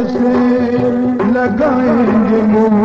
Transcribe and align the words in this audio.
कैसे 0.00 0.32
लगाएंगे 1.32 2.40
मुंह। 2.52 2.79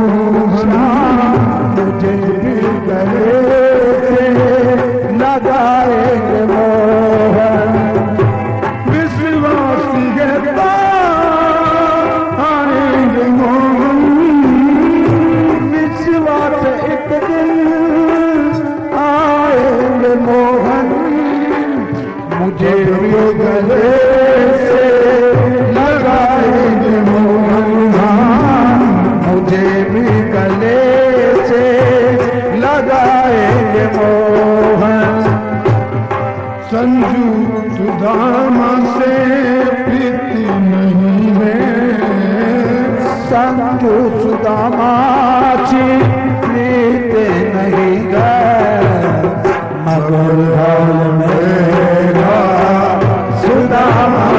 Ram 53.95 54.34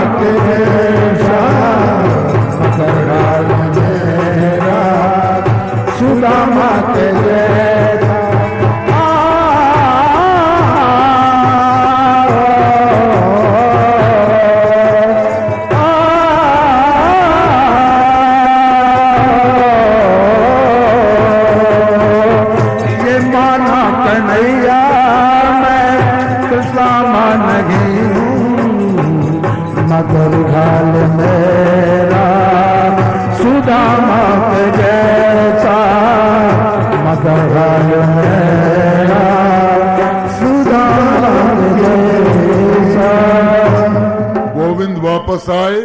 वापस 45.37 45.51
आए 45.51 45.81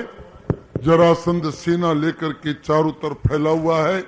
जरासंध 0.83 1.49
सेना 1.51 1.91
लेकर 1.93 2.31
के 2.33 2.53
चारों 2.53 2.91
तरफ़ 2.91 3.27
फैला 3.27 3.49
हुआ 3.49 3.77
है। 3.87 4.03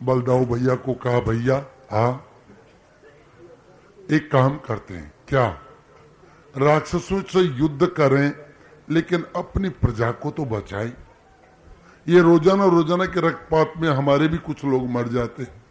बलदाऊ 0.00 0.44
भैया 0.44 0.74
को 0.74 0.94
कहा, 0.94 1.20
भैया, 1.20 1.56
हा, 1.90 2.08
एक 4.10 4.30
काम 4.32 4.56
करते 4.58 4.94
हैं, 4.94 5.12
क्या? 5.28 5.46
राक्षसों 6.54 7.20
से 7.22 7.40
युद्ध 7.40 7.86
करें, 7.86 8.32
लेकिन 8.90 9.24
अपनी 9.36 9.68
प्रजा 9.80 10.10
को 10.12 10.30
तो 10.30 10.44
बचाएँ। 10.44 10.92
ये 12.08 12.20
रोज़ाना 12.20 12.66
रोज़ाना 12.66 13.06
के 13.06 13.20
रक्तपात 13.20 13.72
में 13.78 13.88
हमारे 13.88 14.28
भी 14.28 14.38
कुछ 14.38 14.64
लोग 14.64 14.88
मर 14.90 15.08
जाते 15.08 15.42
हैं। 15.42 15.62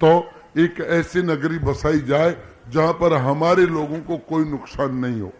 तो 0.00 0.30
एक 0.60 0.80
ऐसी 0.80 1.22
नगरी 1.22 1.58
बसाई 1.58 2.00
जाए, 2.00 2.36
जहाँ 2.68 2.92
पर 2.92 3.12
हमारे 3.12 3.66
लोगों 3.66 4.00
को 4.00 4.16
कोई 4.18 4.44
नुकसान 4.44 4.94
नहीं 4.94 5.20
हो। 5.20 5.32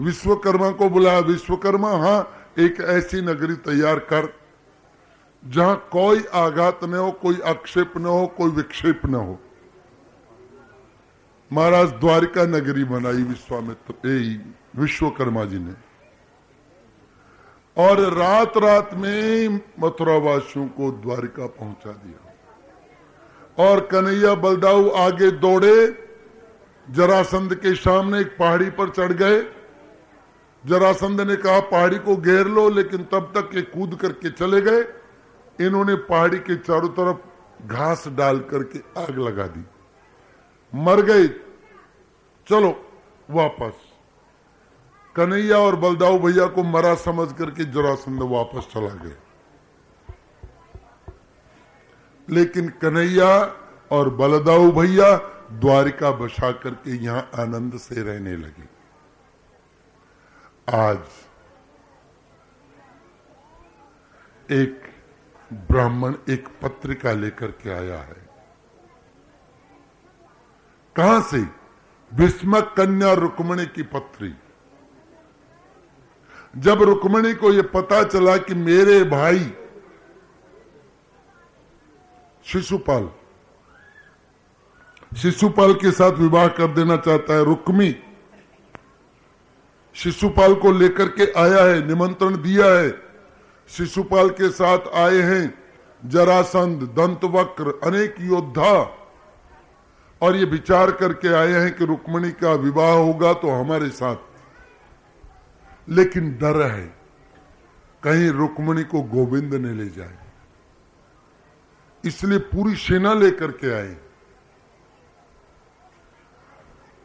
विश्वकर्मा 0.00 0.70
को 0.70 0.88
बुलाया 0.88 1.18
विश्वकर्मा 1.18 1.90
हाँ 1.90 2.50
एक 2.58 2.80
ऐसी 2.80 3.20
नगरी 3.22 3.54
तैयार 3.54 3.98
कर, 3.98 4.32
जहाँ 5.46 5.88
कोई 5.92 6.24
आघात 6.34 6.84
न 6.84 6.94
हो, 6.94 7.10
कोई 7.12 7.40
आक्षेप 7.40 7.92
न 7.96 8.06
हो, 8.06 8.26
कोई 8.26 8.50
विक्षेप 8.50 9.00
न 9.06 9.14
हो। 9.14 9.38
महाराज 11.52 11.90
द्वारिका 11.90 12.42
नगरी 12.42 12.84
बनाई 12.84 13.22
विश्वामित्र 13.22 13.94
विश्वकर्मा 14.76 15.44
जी 15.44 15.58
ने। 15.58 15.74
और 17.76 18.00
रात 18.00 18.56
रात 18.56 18.90
में 18.94 19.60
मथुरावासियों 19.80 20.66
को 20.66 20.90
द्वारिका 20.90 21.46
पहुँचा 21.46 21.92
दिया। 21.92 22.34
और 23.64 23.80
कन्हैया 23.80 24.34
बलदाऊ 24.34 24.90
आगे 24.90 25.30
दौड़े, 25.30 26.06
जरासंध 26.90 27.54
के 27.54 27.74
सामने 27.74 28.20
एक 28.20 28.36
पहाड़ी 28.38 28.70
पर 28.70 28.88
चढ़ 28.88 29.12
गए। 29.12 29.57
जरासंध 30.68 31.20
ने 31.20 31.36
कहा, 31.36 31.60
पहाड़ी 31.60 31.98
को 31.98 32.16
घेर 32.16 32.46
लो, 32.46 32.68
लेकिन 32.68 33.04
तब 33.04 33.32
तक 33.36 33.54
ये 33.54 33.62
कूद 33.62 33.94
करके 33.94 34.30
चले 34.30 34.60
गए। 34.60 34.80
इन्होंने 35.60 35.94
पहाड़ी 35.94 36.38
के 36.38 36.56
चारों 36.56 36.88
तरफ़ 36.88 37.66
घास 37.66 38.04
डाल 38.08 38.38
करके 38.40 38.78
आग 39.00 39.18
लगा 39.18 39.46
दी। 39.46 39.64
मर 40.74 41.00
गए। 41.02 41.28
चलो, 42.48 42.70
वापस। 43.30 43.72
कन्हैया 45.16 45.58
और 45.58 45.76
बलदाऊ 45.76 46.18
भैया 46.18 46.46
को 46.46 46.62
मरा 46.62 46.94
समझ 46.94 47.32
करके 47.32 47.64
जरासंध 47.64 48.22
वापस 48.22 48.68
चला 48.74 48.94
गया 49.04 49.16
लेकिन 52.30 52.68
कन्हैया 52.68 53.30
और 53.90 54.10
बलदाऊ 54.10 54.70
भैया 54.72 55.16
द्वारिका 55.52 56.10
बसा 56.10 56.52
करके 56.52 56.96
यहाँ 56.96 57.30
आनंद 57.38 57.76
से 57.76 58.02
रहने 58.02 58.36
लगे। 58.36 58.77
आज 60.68 60.98
एक 64.50 64.82
ब्राह्मण 65.52 66.14
एक 66.28 66.48
पत्रिका 66.62 67.12
लेकर 67.12 67.50
के 67.50 67.70
आया 67.70 67.98
है। 67.98 68.28
कहाँ 70.96 71.20
से? 71.20 71.38
भीष्म 72.14 72.60
कन्या 72.60 73.12
रुक्मणी 73.12 73.66
की 73.66 73.82
पत्री। 73.82 74.34
जब 76.58 76.82
रुक्मणी 76.82 77.34
को 77.34 77.52
यह 77.52 77.62
पता 77.62 78.02
चला 78.04 78.36
कि 78.36 78.54
मेरे 78.54 79.04
भाई 79.04 79.52
शिशुपाल 82.44 83.10
शिशुपाल 85.16 85.74
के 85.74 85.90
साथ 85.90 86.12
विवाह 86.12 86.48
कर 86.48 86.66
देना 86.66 86.96
चाहता 86.96 87.34
है, 87.34 87.44
रुक्मी 87.44 88.02
शिशुपाल 89.98 90.54
को 90.54 90.72
लेकर 90.72 91.08
के 91.08 91.32
आया 91.32 91.64
है, 91.64 91.86
निमंत्रण 91.86 92.42
दिया 92.42 92.66
है। 92.66 93.02
शिशुपाल 93.68 94.30
के 94.30 94.50
साथ 94.50 94.78
आए 94.94 95.16
हैं 95.16 95.64
जरासंध, 96.06 96.82
दंतवक्र, 96.82 97.80
अनेक 97.84 98.14
योद्धा। 98.20 98.94
और 100.22 100.36
ये 100.36 100.44
विचार 100.44 100.90
करके 100.90 101.28
आए 101.28 101.52
हैं 101.52 101.74
कि 101.74 101.84
रुक्मणी 101.84 102.30
का 102.30 102.52
विवाह 102.52 102.92
होगा 102.92 103.32
तो 103.32 103.50
हमारे 103.50 103.88
साथ। 103.88 104.16
लेकिन 105.88 106.38
डर 106.40 106.62
है, 106.62 106.86
कहीं 108.02 108.30
रुक्मणी 108.30 108.84
को 108.84 109.02
गोविंद 109.02 109.54
ने 109.54 109.74
ले 109.74 109.88
जाए। 109.88 110.18
इसलिए 112.04 112.38
पूरी 112.38 112.74
सेना 112.76 113.14
लेकर 113.14 113.50
के 113.50 113.74
आए। 113.74 113.96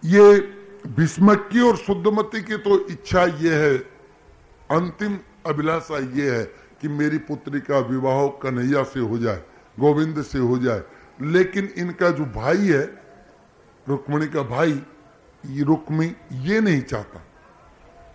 ये 0.05 0.59
भीष्मक 0.87 1.49
की 1.51 1.59
और 1.59 1.77
शुद्धमती 1.77 2.41
की 2.41 2.57
तो 2.57 2.87
इच्छा 2.87 3.23
ये 3.23 3.55
है। 3.55 3.77
अंतिम 4.71 5.17
अभिलाषा 5.45 5.97
ये 5.97 6.31
है 6.31 6.43
कि 6.81 6.87
मेरी 6.87 7.17
पुत्री 7.17 7.59
का 7.59 7.79
विवाह 7.79 8.27
कन्हैया 8.27 8.83
से 8.83 8.99
हो 8.99 9.17
जाए, 9.17 9.43
गोविंद 9.79 10.21
से 10.21 10.39
हो 10.39 10.57
जाए। 10.57 10.83
लेकिन 11.21 11.69
इनका 11.77 12.09
जो 12.09 12.25
भाई 12.25 12.57
है, 12.57 12.83
रुक्मणी 13.87 14.27
का 14.27 14.43
भाई, 14.43 14.81
ये 15.45 15.63
रुक्मी 15.63 16.15
ये 16.31 16.59
नहीं 16.59 16.81
चाहता 16.81 17.19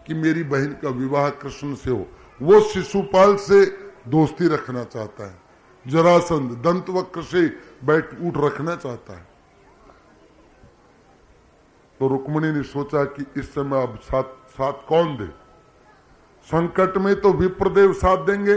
कि 0.06 0.14
मेरी 0.14 0.43
बहन 0.43 0.73
का 0.73 0.88
विवाह 0.88 1.29
कृष्ण 1.29 1.75
से 1.75 1.91
हो। 1.91 2.06
वो 2.43 2.61
शिशुपाल 2.61 3.37
से 3.37 3.67
दोस्ती 4.09 4.49
रखना 4.49 4.85
चाहता 4.85 5.26
है। 5.26 5.41
जरासंध 5.88 6.50
दंत 6.50 6.91
वक्र 6.91 7.23
से 7.23 7.49
बैठ 7.85 8.14
उठ 8.14 8.32
रखना 8.37 8.76
चाहता 8.76 9.19
है। 9.19 9.27
तो 12.00 12.09
रुक्मणी 12.09 12.53
ने 12.53 12.62
सोचा 12.62 13.05
कि 13.05 13.27
इस 13.37 13.50
समय 13.55 13.83
अब 13.83 13.99
साथ 13.99 14.23
साथ 14.50 14.73
कौन 14.89 15.17
दे? 15.17 15.27
संकट 16.45 16.97
में 16.97 17.21
तो 17.21 17.33
विप्रदेव 17.33 17.93
साथ 17.93 18.25
देंगे। 18.27 18.56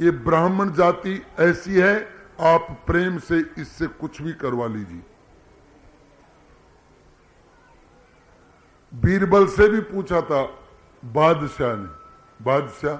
ये 0.00 0.10
ब्राह्मण 0.10 0.72
जाति 0.72 1.22
ऐसी 1.38 1.74
है, 1.74 2.08
आप 2.40 2.84
प्रेम 2.86 3.18
से 3.18 3.38
इससे 3.58 3.86
कुछ 3.86 4.22
भी 4.22 4.32
करवा 4.32 4.66
लीजिए। 4.66 5.02
बीरबल 8.94 9.46
से 9.46 9.68
भी 9.68 9.80
पूछा 9.80 10.20
था 10.20 10.42
बादशाह 11.04 11.76
ने। 11.76 12.44
बादशाह 12.44 12.98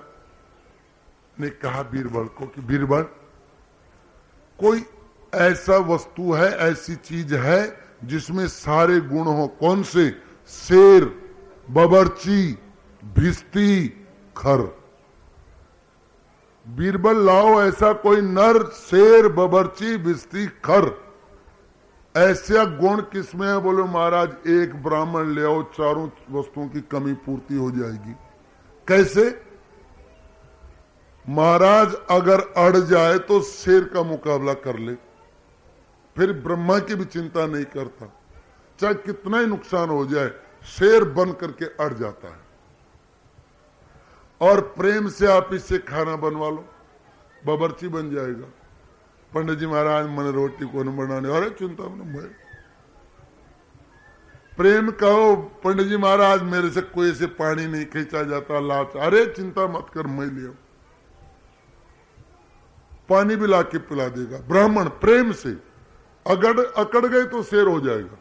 ने 1.40 1.50
कहा 1.50 1.82
बीरबल 1.82 2.24
को 2.24 2.46
कि 2.46 2.60
बीरबल, 2.60 3.02
कोई 4.58 4.84
ऐसा 5.34 5.76
वस्तु 5.76 6.32
है, 6.32 6.50
ऐसी 6.50 6.94
चीज़ 6.96 7.34
है 7.34 7.89
जिसमें 8.04 8.48
सारे 8.48 9.00
गुण 9.00 9.24
हो, 9.24 9.46
कौन 9.46 9.82
से? 9.82 10.10
शेर, 10.48 11.04
बबरची, 11.70 12.58
भिस्ती, 13.04 13.88
खर। 14.36 14.80
बीरबल, 16.68 17.26
लाओ 17.26 17.62
ऐसा 17.62 17.92
कोई 17.92 18.20
नर, 18.20 18.66
शेर, 18.66 19.28
बबरची, 19.28 19.96
भिस्ती, 19.96 20.46
खर। 20.46 21.10
ऐसा 22.16 22.64
गुण 22.64 23.00
किसमें 23.00 23.48
है? 23.48 23.58
बोलो, 23.58 23.86
महाराज, 23.86 24.32
एक 24.46 24.82
ब्राह्मण 24.82 25.30
ले 25.30 25.42
आओ, 25.42 25.62
चारों 25.62 26.08
वस्तुओं 26.30 26.68
की 26.68 26.80
कमी 26.80 27.12
पूर्ति 27.12 27.54
हो 27.54 27.70
जाएगी। 27.70 28.14
कैसे? 28.88 29.42
महाराज, 31.28 31.94
अगर 32.10 32.40
अड़ 32.40 32.76
जाए 32.76 33.18
तो 33.18 33.40
शेर 33.40 33.84
का 33.84 34.02
मुकाबला 34.02 34.52
कर 34.52 34.78
ले। 34.78 35.09
फिर 36.16 36.32
ब्रह्मा 36.32 36.78
की 36.78 36.94
भी 36.94 37.04
चिंता 37.04 37.46
नहीं 37.46 37.64
करता। 37.64 38.06
चाहे 38.78 38.94
कितना 38.94 39.38
ही 39.38 39.46
नुकसान 39.46 39.88
हो 39.88 40.04
जाए, 40.06 40.30
शेर 40.66 41.04
बन 41.04 41.32
करके 41.32 41.64
अड़ 41.64 41.92
जाता 41.94 42.28
है। 42.28 42.40
और 44.40 44.60
प्रेम 44.60 45.08
से 45.08 45.26
आप 45.26 45.52
इससे 45.52 45.78
खाना 45.78 46.16
बनवा 46.16 46.48
लो, 46.48 46.64
बबरची 47.46 47.88
बन 47.88 48.10
जाएगा। 48.10 48.46
पंडित 49.32 49.58
जी 49.58 49.66
महाराज, 49.66 50.06
मन 50.06 50.30
रोटी 50.32 50.66
को 50.66 50.82
न 50.82 50.96
बनाने, 50.96 51.36
अरे 51.36 51.50
चिंता 51.50 51.84
मैं 51.84 52.28
प्रेम 54.56 54.90
कहो, 54.90 55.36
पंडित 55.64 55.86
जी 55.86 55.96
महाराज, 55.96 56.42
मेरे 56.42 56.70
से 56.70 56.80
कोई 56.80 57.12
से 57.14 57.26
पानी 57.26 57.66
नहीं 57.66 57.84
खींचा 57.84 58.22
जाता, 58.22 58.60
लाच। 58.60 58.96
अरे 58.96 59.24
चिंता 59.26 59.66
मत 59.68 59.86
कर, 59.94 60.06
मैं 60.06 60.26
लिया 60.26 60.50
पानी 63.08 63.36
भी 63.36 63.46
ला 63.46 63.60
के 63.62 63.78
पिला 63.78 64.08
देगा। 64.08 64.38
ब्राह्मण 64.38 64.88
प्रेम 65.00 65.32
से 65.32 65.50
अगड़, 66.26 66.60
अकड़ 66.60 67.06
गए 67.06 67.24
तो 67.24 67.42
शेर 67.42 67.66
हो 67.66 67.80
जाएगा। 67.80 68.16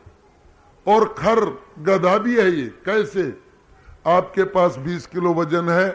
और 0.88 1.06
खर 1.18 1.40
गधा 1.80 2.18
भी 2.18 2.36
है 2.38 2.52
ये, 2.52 2.68
कैसे? 2.86 3.38
आपके 4.08 4.44
पास 4.44 4.76
20 4.80 5.06
किलो 5.06 5.34
वज़न 5.34 5.70
है, 5.70 5.90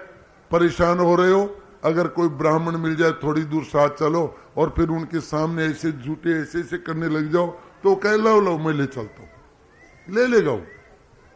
परेशान 0.50 0.98
हो 0.98 1.14
रहे 1.16 1.32
हो, 1.32 1.60
अगर 1.84 2.08
कोई 2.08 2.28
ब्राह्मण 2.28 2.76
मिल 2.76 2.96
जाए, 2.96 3.12
थोड़ी 3.12 3.42
दूर 3.42 3.64
साथ 3.64 3.90
चलो, 3.90 4.38
और 4.56 4.74
फिर 4.76 4.88
उनके 4.88 5.20
सामने 5.20 5.64
ऐसे 5.64 5.92
झूठे, 5.92 6.42
ऐसे 6.42 6.60
ऐसे 6.60 6.78
करने 6.78 7.08
लग 7.08 7.32
जाओ 7.32 7.46
तो 7.82 7.94
कह 7.94 8.12
लो 8.12 8.40
लो 8.40 8.58
मैं 8.58 8.72
ले 8.72 8.86
चलता 8.86 9.22
हूँ। 9.22 10.14
ले 10.14 10.26
लेगा 10.26 10.50
वो, 10.50 10.64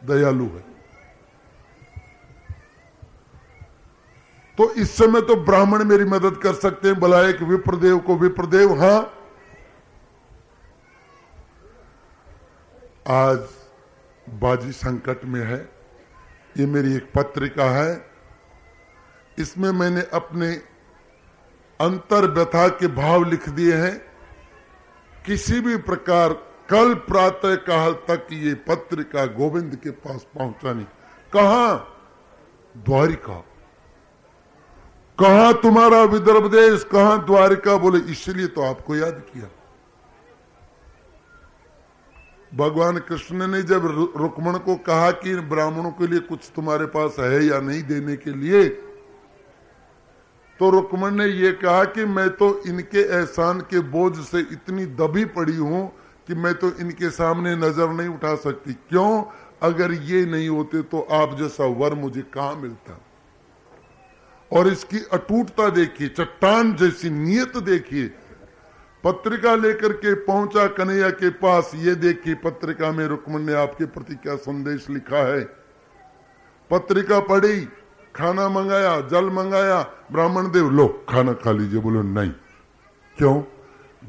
दयालु 0.05 0.45
है। 0.45 0.65
तो 4.59 4.73
इस 4.73 4.97
समय 4.97 5.21
तो 5.21 5.37
ब्राह्मण 5.37 5.85
मेरी 5.85 6.05
मदद 6.05 6.37
कर 6.37 6.55
सकते 6.55 6.89
हैं 6.89 7.01
भला 7.01 7.21
एक 7.29 7.43
विप्रदेव 7.43 7.99
को 7.99 8.17
विप्रदेव, 8.17 8.73
हाँ? 8.81 9.13
आज 13.11 13.39
बाजी 14.29 14.73
संकट 14.73 15.25
में 15.25 15.41
है। 15.41 15.73
ये 16.57 16.67
मेरी 16.67 16.95
एक 16.95 17.13
पत्रिका 17.15 17.65
है। 17.65 18.11
इसमें 19.39 19.71
मैंने 19.71 20.01
अपने 20.01 20.53
अंतर 21.81 22.31
व्यथा 22.31 22.69
के 22.69 22.87
भाव 22.87 23.25
लिख 23.25 23.49
दिए 23.49 23.75
हैं। 23.75 24.03
किसी 25.27 25.61
भी 25.61 25.77
प्रकार 25.77 26.33
कल 26.71 26.95
प्रातः 26.95 27.55
काल 27.55 27.93
तक 27.93 28.27
ये 28.33 28.55
पत्रिका 28.55 29.27
गोविंद 29.27 29.77
के 29.77 29.91
पास 29.91 30.27
पहुंचानी। 30.35 30.85
कहा? 31.33 31.75
द्वारिका। 32.77 33.45
कहा 35.19 35.53
तुम्हारा 35.53 36.03
विदर्भ 36.03 36.51
देश? 36.51 36.85
कहा 36.85 37.17
द्वारिका? 37.17 37.77
बोले, 37.77 38.13
इसलिए 38.13 38.47
तो 38.47 38.63
आपको 38.63 38.97
याद 38.97 39.23
किया। 39.35 39.49
भगवान 42.53 42.99
कृष्ण 42.99 43.47
ने 43.47 43.63
जब 43.63 43.87
रुक्मण 44.17 44.59
को 44.59 44.75
कहा 44.85 45.11
कि 45.21 45.35
ब्राह्मणों 45.49 45.91
के 45.91 46.07
लिए 46.07 46.21
कुछ 46.21 46.51
तुम्हारे 46.57 46.87
पास 46.87 47.17
है 47.21 47.45
या 47.45 47.59
नहीं 47.61 47.83
देने 47.83 48.17
के 48.17 48.33
लिए 48.33 48.69
तो 50.61 50.71
रुक्मण 50.71 51.15
ने 51.15 51.27
ये 51.27 51.53
कहा 51.55 51.85
कि 51.87 52.05
मैं 52.05 52.29
तो 52.31 52.47
इनके 52.67 53.01
एहसान 53.01 53.61
के 53.61 53.81
बोझ 53.91 54.17
से 54.19 54.41
इतनी 54.53 54.87
दबी 54.97 55.25
पड़ी 55.37 55.57
हूँ 55.57 55.87
कि 56.29 56.35
मैं 56.35 56.55
तो 56.55 56.71
इनके 56.81 57.11
सामने 57.11 57.55
नज़र 57.57 57.93
नहीं 57.93 58.09
उठा 58.09 58.35
सकती। 58.37 58.73
क्यों? 58.73 59.23
अगर 59.63 59.93
ये 59.93 60.25
नहीं 60.27 60.49
होते 60.49 60.83
तो 60.83 61.01
आप 61.13 61.37
जैसा 61.39 61.65
वर 61.79 61.95
मुझे 61.95 62.23
कहा 62.35 62.55
मिलता? 62.55 62.99
और 64.51 64.69
इसकी 64.69 64.99
अटूटता 65.13 65.69
देखिए, 65.71 66.09
चट्टान 66.09 66.75
जैसी 66.77 67.11
नियत 67.11 67.57
देखिए 67.57 68.07
पत्रिका 69.09 69.55
लेकर 69.55 69.93
के 69.93 70.15
पहुँचा 70.15 70.67
कन्हैया 70.67 71.11
के 71.11 71.31
पास, 71.31 71.73
ये 71.75 71.95
देखिए 71.95 72.35
पत्रिका 72.35 72.93
में 72.93 73.07
रुक्मण 73.07 73.39
ने 73.39 73.53
आपके 73.53 73.85
प्रति 73.85 74.15
क्या 74.15 74.37
संदेश 74.37 74.91
लिखा 74.91 75.17
है। 75.17 75.45
पत्रिका 76.71 77.21
पढ़ी, 77.21 77.69
खाना 78.17 78.49
मंगाया, 78.49 79.01
जल 79.01 79.31
मंगाया, 79.31 79.83
ब्राह्मण 80.13 80.51
देव, 80.51 80.71
लो, 80.71 81.07
खाना 81.09 81.33
खा 81.33 81.53
लीजिए। 81.53 81.81
बोलो, 81.81 82.03
नहीं। 82.03 82.31
क्यों? 83.19 83.43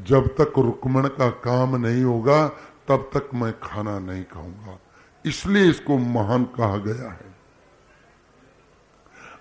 जब 0.03 0.27
तक 0.27 0.53
रुक्मण 0.57 1.07
का 1.07 1.29
काम 1.29 1.75
नहीं 1.75 2.03
होगा, 2.03 2.47
तब 2.87 3.09
तक 3.13 3.29
मैं 3.33 3.53
खाना 3.63 3.99
नहीं 3.99 4.23
खाऊँगा। 4.23 4.79
इसलिए 5.25 5.69
इसको 5.69 5.97
महान 5.97 6.43
कहा 6.43 6.77
गया 6.77 7.11
है। 7.11 7.38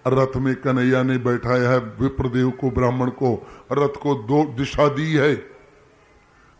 रथ 0.08 0.36
में 0.36 0.54
कन्हैया 0.56 1.02
ने 1.02 1.18
बैठाया 1.18 1.70
है, 1.70 1.78
विप्रदेव 1.78 2.50
को, 2.50 2.70
ब्राह्मण 2.70 3.10
को, 3.10 3.34
रथ 3.72 4.00
को 4.02 4.14
दो 4.14 4.44
दिशा 4.54 4.88
दी 4.88 5.12
है। 5.14 5.34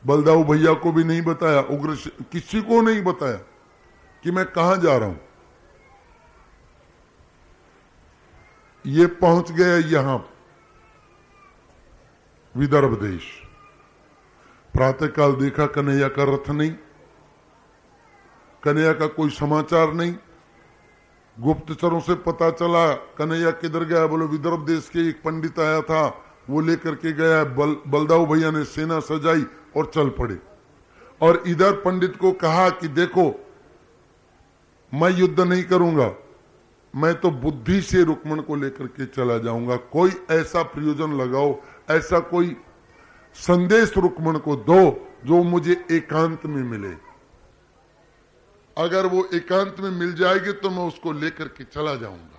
बलदाऊ 0.07 0.45
भैया 0.45 0.73
को 0.75 0.93
भी 0.93 1.05
नहीं 1.05 1.23
बताया, 1.23 1.61
उग्र 1.61 1.95
किसी 2.33 2.61
को 2.63 2.81
नहीं 2.81 3.03
बताया 3.03 3.37
कि 4.25 4.31
मैं 4.31 4.45
कहा 4.47 4.77
जा 4.77 4.97
रहा 4.97 5.09
हूँ। 5.09 5.21
ये 8.85 9.07
पहुँच 9.07 9.53
गया 9.53 9.77
यहाँ, 9.89 10.19
विदर्भ 12.55 12.95
देश। 13.03 13.25
प्रातःकाल 14.75 15.33
देखा 15.33 15.67
कन्हैया 15.67 16.09
का 16.09 16.25
रथ 16.25 16.51
नहीं, 16.51 16.73
कन्हैया 18.63 18.93
का 18.93 19.07
कोई 19.09 19.31
समाचार 19.31 19.93
नहीं 19.93 20.15
गुप्तचरों 21.39 22.01
से 22.01 22.15
पता 22.21 22.51
चला 22.51 22.93
कन्हैया 23.19 23.51
किधर 23.53 23.85
गया? 23.85 24.07
बोलो 24.07 24.27
विदर्भ 24.27 24.65
देश 24.67 24.89
के 24.89 25.09
एक 25.09 25.23
पंडित 25.23 25.59
आया 25.61 25.81
था 25.83 26.07
वो 26.51 26.61
लेकर 26.61 26.95
के 26.95 27.13
गया 27.13 27.45
बल, 27.45 27.77
बलदाऊ 27.89 28.27
भैया 28.27 28.51
ने 28.51 28.65
सेना 28.67 28.99
सजाई 29.01 29.45
और 29.77 29.91
चल 29.95 30.09
पड़े। 30.11 30.39
और 31.21 31.43
इधर 31.47 31.73
पंडित 31.81 32.17
को 32.17 32.33
कहा 32.35 32.69
कि 32.71 32.89
देखो 32.91 33.25
मैं 34.93 35.11
युद्ध 35.11 35.41
नहीं 35.41 35.63
करूँगा 35.65 36.13
मैं 36.95 37.15
तो 37.15 37.31
बुद्धि 37.31 37.81
से 37.83 38.03
रुक्मण 38.05 38.41
को 38.41 38.55
लेकर 38.57 38.87
के 38.89 39.07
चला 39.07 39.37
जाऊँगा। 39.39 39.77
कोई 39.77 40.11
ऐसा 40.31 40.63
प्रयोजन 40.65 41.13
लगाओ 41.15 41.55
ऐसा 41.91 42.19
कोई 42.27 42.57
संदेश 43.37 43.93
रुक्मण 43.97 44.39
को 44.39 44.57
दो 44.57 44.81
जो 45.27 45.43
मुझे 45.45 45.85
एकांत 45.91 46.47
में 46.47 46.63
मिले। 46.63 46.95
अगर 48.79 49.07
वो 49.07 49.29
एकांत 49.35 49.77
में 49.81 49.91
मिल 49.91 50.13
जाएगी 50.15 50.53
तो 50.53 50.71
मैं 50.71 50.85
उसको 50.85 51.13
लेकर 51.13 51.49
के 51.49 51.65
चला 51.65 51.95
जाऊँगा। 51.95 52.35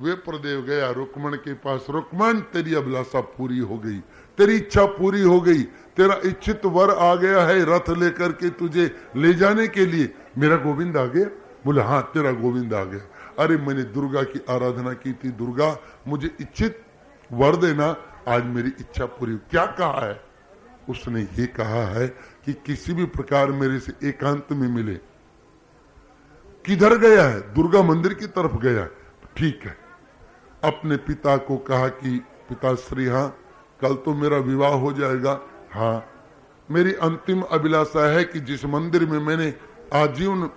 वे 0.00 0.14
प्रदेव 0.14 0.60
गया, 0.60 0.90
रुक्मण 0.90 1.34
के 1.34 1.54
पास, 1.54 1.86
रुक्मण, 1.90 2.40
तेरी 2.40 2.74
अभिलाषा 2.74 3.20
पूरी 3.20 3.58
हो 3.58 3.78
गई, 3.78 3.98
तेरी 4.38 4.56
इच्छा 4.56 4.84
पूरी 4.84 5.22
हो 5.22 5.40
गई, 5.40 5.62
तेरा 5.96 6.20
इच्छित 6.24 6.64
वर 6.64 6.90
आ 6.90 7.14
गया 7.14 7.42
है 7.42 7.64
रथ 7.64 7.90
लेकर 7.90 8.32
के 8.32 8.50
तुझे 8.50 8.96
ले 9.16 9.34
जाने 9.34 9.66
के 9.68 9.86
लिए। 9.86 10.14
मेरा 10.38 10.56
गोविंद 10.56 10.96
आ 10.96 11.04
गया? 11.06 11.28
बोले 11.64 11.82
हाँ 11.82 12.02
तेरा 12.14 12.32
गोविंद 12.32 12.74
आ 12.74 12.84
गया। 12.84 13.00
अरे, 13.38 13.56
मैंने 13.56 13.82
दुर्गा 13.82 14.22
की 14.22 14.40
आराधना 14.50 14.92
की 14.92 15.12
थी। 15.12 15.28
दुर्गा, 15.28 15.78
मुझे 16.08 16.30
इच्छित 16.40 16.82
वर 17.32 17.56
देना। 17.56 17.96
आज 18.28 18.44
मेरी 18.44 18.68
इच्छा 18.68 19.06
पूरी 19.06 19.36
क्या 19.36 19.66
कहा 19.66 20.06
है? 20.06 20.20
उसने 20.88 21.22
ये 21.22 21.46
कहा 21.46 21.84
है 21.86 22.08
कि 22.44 22.52
किसी 22.52 22.92
भी 22.92 23.04
प्रकार 23.04 23.52
मेरे 23.52 23.78
से 23.80 24.08
एकांत 24.08 24.46
में 24.52 24.68
मिले। 24.68 25.09
किधर 26.64 26.96
गया 26.98 27.24
है? 27.24 27.40
दुर्गा 27.54 27.82
मंदिर 27.82 28.14
की 28.14 28.26
तरफ़ 28.28 28.56
गया 28.56 28.80
है। 28.80 28.90
ठीक 29.36 29.60
है। 29.64 29.76
अपने 30.64 30.96
पिता 30.96 31.36
को 31.36 31.56
कहा 31.58 31.88
कि, 31.88 32.18
पिताश्री 32.48 33.06
हाँ 33.06 33.28
कल 33.80 33.94
तो 33.94 34.14
मेरा 34.14 34.38
विवाह 34.38 34.74
हो 34.74 34.92
जाएगा। 34.92 35.40
हाँ 35.72 36.06
मेरी 36.68 36.92
अंतिम 37.02 37.42
अभिलाषा 37.42 38.06
है 38.06 38.24
कि 38.24 38.40
जिस 38.40 38.64
मंदिर 38.64 39.04
में 39.06 39.18
मैंने 39.18 39.54
आजीवन 39.94 40.50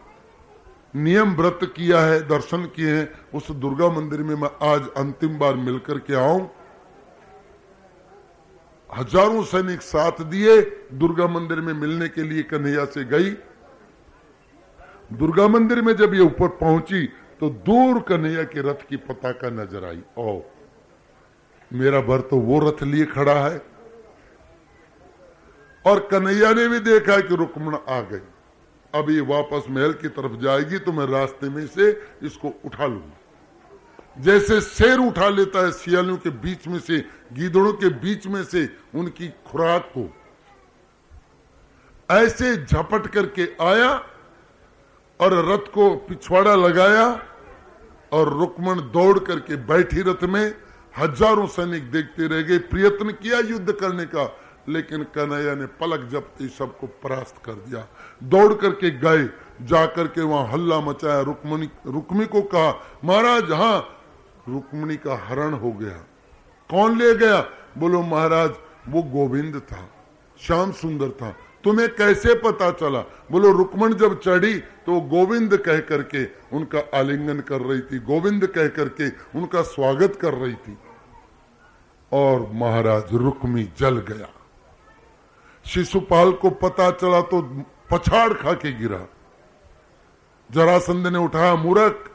नियम 0.95 1.33
व्रत 1.35 1.59
किया 1.75 1.99
है, 1.99 2.19
दर्शन 2.27 2.65
किए 2.65 2.91
हैं, 2.91 3.09
उस 3.33 3.51
दुर्गा 3.51 3.89
मंदिर 3.89 4.23
में 4.23 4.35
मैं 4.35 4.49
आज 4.63 4.89
अंतिम 4.97 5.37
बार 5.39 5.55
मिलकर 5.55 5.99
के 5.99 6.15
आऊँ। 6.15 6.49
हज़ारों 8.89 9.43
सैनिक 9.43 9.81
साथ 9.81 10.21
दिए 10.23 10.61
दुर्गा 10.93 11.27
मंदिर 11.27 11.61
में 11.61 11.73
मिलने 11.73 12.07
के 12.07 12.23
लिए 12.23 12.43
कन्हैया 12.43 12.85
से 12.85 13.03
गई। 13.05 13.31
दुर्गा 15.09 15.47
मंदिर 15.47 15.81
में 15.81 15.95
जब 15.95 16.13
ये 16.13 16.19
ऊपर 16.21 16.47
पहुँची 16.57 17.05
तो 17.39 17.49
दूर 17.65 17.99
कन्हैया 18.01 18.43
के 18.43 18.61
रथ 18.61 18.87
की 18.89 18.97
पताका 18.99 19.49
नज़र 19.51 19.85
आई। 19.85 20.01
ओ 20.17 20.41
मेरा 21.71 22.01
भर 22.01 22.21
तो 22.21 22.37
वो 22.39 22.59
रथ 22.59 22.83
लिए 22.83 23.05
खड़ा 23.05 23.33
है। 23.35 23.61
और 25.85 25.99
कन्हैया 26.11 26.51
ने 26.53 26.67
भी 26.67 26.79
देखा 26.81 27.19
कि 27.19 27.35
रुक्मण 27.35 27.75
आ 27.75 27.99
गई। 28.01 28.21
अब 28.93 29.09
ये 29.09 29.21
वापस 29.23 29.65
महल 29.69 29.93
की 29.93 30.07
तरफ़ 30.09 30.39
जाएगी 30.41 30.79
तो 30.79 30.91
मैं 30.91 31.05
रास्ते 31.07 31.49
में 31.49 31.65
से 31.67 31.89
इसको 32.23 32.53
उठा 32.65 32.85
लूँगा। 32.85 34.21
जैसे 34.21 34.59
शेर 34.61 34.97
उठा 34.99 35.29
लेता 35.29 35.65
है 35.65 35.71
सियालों 35.73 36.17
के 36.17 36.29
बीच 36.29 36.67
में 36.67 36.79
से, 36.79 36.99
गीदड़ों 37.33 37.73
के 37.73 37.89
बीच 37.99 38.27
में 38.27 38.43
से 38.43 38.69
उनकी 38.95 39.27
खुराक 39.47 39.91
को। 39.97 40.09
ऐसे 42.09 42.55
झपट 42.57 43.07
करके 43.07 43.47
आया 43.61 43.89
और 45.23 45.33
रथ 45.45 45.71
को 45.73 45.89
पिछवाड़ा 46.07 46.55
लगाया 46.57 47.07
और 48.11 48.29
रुकमण 48.33 48.79
दौड़ 48.91 49.19
करके 49.19 49.55
बैठी 49.65 50.01
रथ 50.01 50.23
में, 50.25 50.53
हज़ारों 50.93 51.47
सैनिक 51.47 51.91
देखते 51.91 52.27
रह 52.27 52.41
गए, 52.41 52.57
प्रयत्न 52.57 53.11
किया 53.13 53.39
युद्ध 53.41 53.71
करने 53.71 54.05
का, 54.05 54.25
लेकिन 54.69 55.03
कन्हैया 55.15 55.55
ने 55.55 55.65
पलक 55.79 56.07
जपते 56.11 56.47
सबको 56.49 56.87
परास्त 57.03 57.41
कर 57.45 57.53
दिया। 57.53 57.87
दौड़ 58.23 58.53
करके 58.53 58.91
गए, 58.99 59.23
जाकर 59.61 60.07
के 60.07 60.21
वहाँ 60.21 60.47
हल्ला 60.47 60.79
मचाया। 60.81 61.21
रुकमणी, 61.21 61.69
रुक्मी 61.87 62.25
को 62.25 62.41
कहा, 62.43 62.71
महाराज 63.03 63.51
हाँ 63.51 63.77
रुकमणी 64.49 64.95
का 64.97 65.15
हरण 65.27 65.53
हो 65.53 65.71
गया। 65.71 65.97
कौन 66.69 66.97
ले 66.97 67.13
गया? 67.15 67.39
बोलो, 67.77 68.01
महाराज, 68.01 68.53
वो 68.89 69.01
गोविंद 69.03 69.59
था, 69.61 69.87
श्याम 70.39 70.71
सुंदर 70.71 71.09
था। 71.11 71.35
तुम्हें 71.63 71.95
कैसे 71.95 72.35
पता 72.35 72.71
चला? 72.71 72.99
बोलो, 73.31 73.51
रुकमण 73.51 73.93
जब 73.93 74.19
चढ़ी 74.19 74.59
तो 74.59 75.01
गोविंद 75.01 75.57
कह 75.57 75.79
करके 75.79 76.25
उनका 76.57 76.99
आलिंगन 76.99 77.39
कर 77.39 77.61
रही 77.61 77.81
थी। 77.81 77.99
गोविंद 77.99 78.47
कह 78.47 78.67
करके 78.67 79.09
उनका 79.09 79.61
स्वागत 79.61 80.15
कर 80.15 80.33
रही 80.33 80.53
थी। 80.53 80.77
और 82.11 82.49
महाराज 82.53 83.05
रुकमी 83.13 83.69
जल 83.77 83.97
गया। 83.97 84.27
शिशुपाल 85.65 86.31
को 86.31 86.49
पता 86.49 86.91
चला 86.91 87.21
तो 87.21 87.41
पछाड़ 87.91 88.33
खा 88.33 88.53
के 88.53 88.73
गिरा। 88.73 89.07
जरासंध 90.51 91.07
ने 91.07 91.17
उठाया, 91.17 91.55
मूर्ख, 91.55 92.11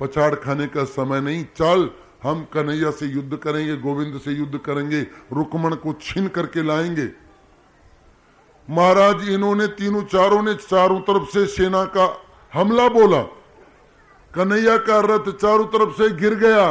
पछाड़ 0.00 0.34
खाने 0.34 0.66
का 0.66 0.84
समय 0.84 1.20
नहीं। 1.20 1.44
चल, 1.44 1.90
हम 2.22 2.44
कन्हैया 2.44 2.90
से 2.90 3.06
युद्ध 3.06 3.36
करेंगे, 3.36 3.76
गोविंद 3.76 4.20
से 4.20 4.30
युद्ध 4.30 4.58
करेंगे, 4.58 5.00
रुकमण 5.32 5.74
को 5.74 5.92
छीन 5.92 6.28
करके 6.28 6.62
लाएँगे। 6.62 7.21
महाराज, 8.72 9.28
इन्होंने 9.28 9.66
तीनों 9.68 10.02
चारों 10.04 10.42
ने 10.42 10.54
चारों 10.56 11.00
तरफ़ 11.00 11.30
से 11.30 11.46
सेना 11.46 11.84
का 11.86 12.06
हमला 12.52 12.88
बोला। 12.88 13.22
कन्हैया 14.34 14.76
का 14.78 15.00
रथ 15.00 15.30
चारों 15.32 15.66
तरफ़ 15.66 15.92
से 15.92 16.08
गिर 16.16 16.34
गया, 16.36 16.64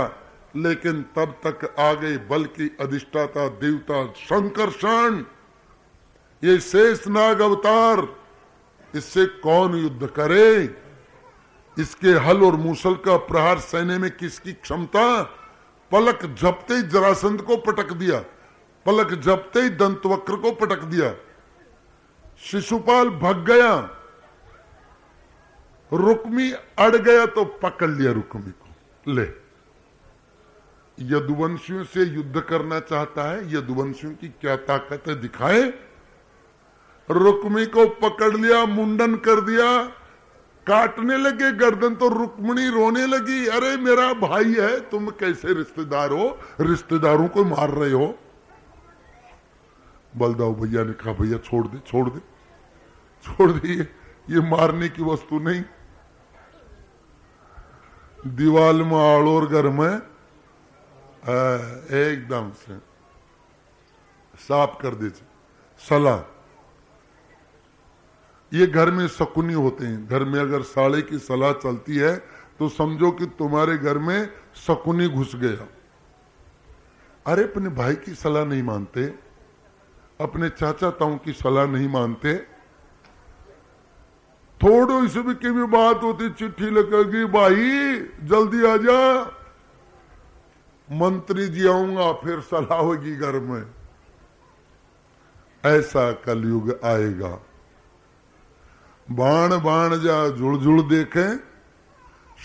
लेकिन 0.56 1.02
तब 1.16 1.36
तक 1.46 1.76
आ 1.80 1.94
गए 1.94 2.18
बल 2.30 2.44
की 2.56 2.70
अधिष्ठाता 2.82 3.48
देवता 3.60 4.06
शंकरषण 4.18 5.24
ये 6.44 6.60
शेष 6.62 7.08
नाग 7.08 7.42
अवतार, 7.42 8.08
इससे 8.94 9.26
कौन 9.40 9.76
युद्ध 9.76 10.08
करे? 10.10 10.76
इसके 11.78 12.12
हल 12.20 12.44
और 12.44 12.56
मूसल 12.58 12.94
का 13.06 13.18
प्रहार 13.26 13.60
सहने 13.62 13.98
में 13.98 14.12
किसकी 14.12 14.54
क्षमता? 14.54 15.22
पलक 15.92 16.26
झपते 16.28 16.74
ही 16.74 16.82
जरासंध 16.84 17.42
को 17.42 17.58
पटक 17.58 17.94
दिया, 17.94 18.20
पलक 18.86 19.14
झपते 19.16 19.62
ही 19.62 19.70
दंतवक्र 19.72 20.36
को 20.36 20.52
पटक 20.54 20.84
दिया। 20.86 21.14
शिशुपाल 22.42 23.10
भग 23.10 23.46
गया। 23.46 23.98
रुक्मी 25.94 26.52
अड़ 26.52 26.96
गया 26.96 27.26
तो 27.26 27.46
पकड़ 27.46 27.90
लिया 27.90 28.12
रुक्मी 28.12 28.52
को। 28.52 28.76
ले। 29.14 29.42
यदुवंशियों 31.00 31.84
से 31.84 32.04
युद्ध 32.04 32.42
करना 32.42 32.80
चाहता 32.80 33.32
है, 33.32 33.54
यदुवंशियों 33.54 34.14
की 34.14 34.28
क्या 34.30 34.56
ताकत 34.56 35.04
है 35.08 35.22
दिखाए? 35.22 35.74
रुक्मी 37.12 37.66
को 37.66 37.88
पकड़ 37.88 38.38
लिया, 38.38 38.66
मुंडन 38.66 39.16
कर 39.16 39.42
दिया। 39.42 39.84
काटने 40.68 41.18
लगे 41.18 41.52
गर्दन 41.52 41.96
तो 41.96 42.10
रुक्मणी 42.10 42.70
रोने 42.70 43.08
लगी। 43.08 43.48
अरे 43.48 43.78
मेरा 43.78 44.14
भाई 44.14 44.54
है, 44.54 44.80
तुम 44.80 45.10
कैसे 45.10 45.54
रिश्तेदार 45.54 46.12
हो? 46.12 46.40
रिश्तेदारों 46.62 47.28
को 47.28 47.46
मार 47.46 47.70
रहे 47.70 47.92
हो। 47.92 48.20
बलदाऊ 50.18 50.54
भैया 50.56 50.84
ने 50.84 50.94
कहा, 50.94 51.14
भैया, 51.14 51.38
छोड़ 51.38 51.68
दे 51.68 51.78
छोड़ 51.80 52.10
दे, 52.10 52.20
छोड़ 53.24 53.52
दिए 53.52 53.76
ये 53.76 53.88
ये 54.30 54.40
मारने 54.40 54.90
की 54.90 55.04
वस्तु 55.04 55.40
नहीं। 55.40 55.64
दीवाल 58.28 58.82
में 58.84 58.98
आड़ोर 59.16 59.46
घर 59.48 59.68
में 59.70 59.94
एकदम 61.96 62.52
से 62.52 62.78
साफ़ 64.38 64.82
कर 64.82 64.96
दीजिए 64.96 65.28
सलाह। 65.80 66.20
ये 68.54 68.68
घर 68.68 68.92
में 68.92 69.08
शकुनी 69.08 69.54
होते 69.54 69.86
हैं। 69.86 70.08
घर 70.08 70.24
में 70.24 70.40
अगर 70.40 70.62
साड़े 70.62 71.02
की 71.02 71.18
सलाह 71.20 71.54
चलती 71.54 71.96
है 71.96 72.16
तो 72.60 72.70
समझो 72.70 73.12
कि 73.12 73.26
तुम्हारे 73.26 73.78
घर 73.78 73.98
में 73.98 74.30
शकुनी 74.56 75.08
घुस 75.08 75.36
गया। 75.36 75.68
अरे, 77.28 77.44
अपने 77.44 77.70
भाई 77.70 77.96
की 77.96 78.14
सलाह 78.16 78.46
नहीं 78.46 78.64
मानते। 78.64 79.31
अपने 80.22 80.50
चाचा 80.50 80.90
ताऊ 80.90 81.18
की 81.18 81.34
सलाह 81.34 81.66
नहीं 81.66 81.90
मानते। 81.90 82.38
थोड़ो 84.64 85.04
इस 85.04 85.18
भी 85.18 85.36
की 85.36 85.52
भी 85.52 85.64
बात 85.64 86.04
होती, 86.04 86.30
चिट्ठी 86.30 86.70
लगेगी, 86.70 87.26
भाई, 87.26 88.00
जल्दी 88.28 88.66
आ 88.66 88.78
जा। 88.78 89.24
मंत्री 90.92 91.48
जी 91.48 91.68
आऊँगा, 91.68 92.14
फिर 92.14 92.40
सलाह 92.40 92.80
होगी 92.80 93.16
घर 93.16 93.40
में। 93.40 93.66
ऐसा 95.66 96.12
कलयुग 96.12 96.80
आएगा। 96.84 97.40
बाण 99.12 99.50
बाण 99.62 100.00
जा 100.00 100.28
जुड़ 100.28 100.58
जुड़ 100.58 100.82
देखे, 100.82 101.38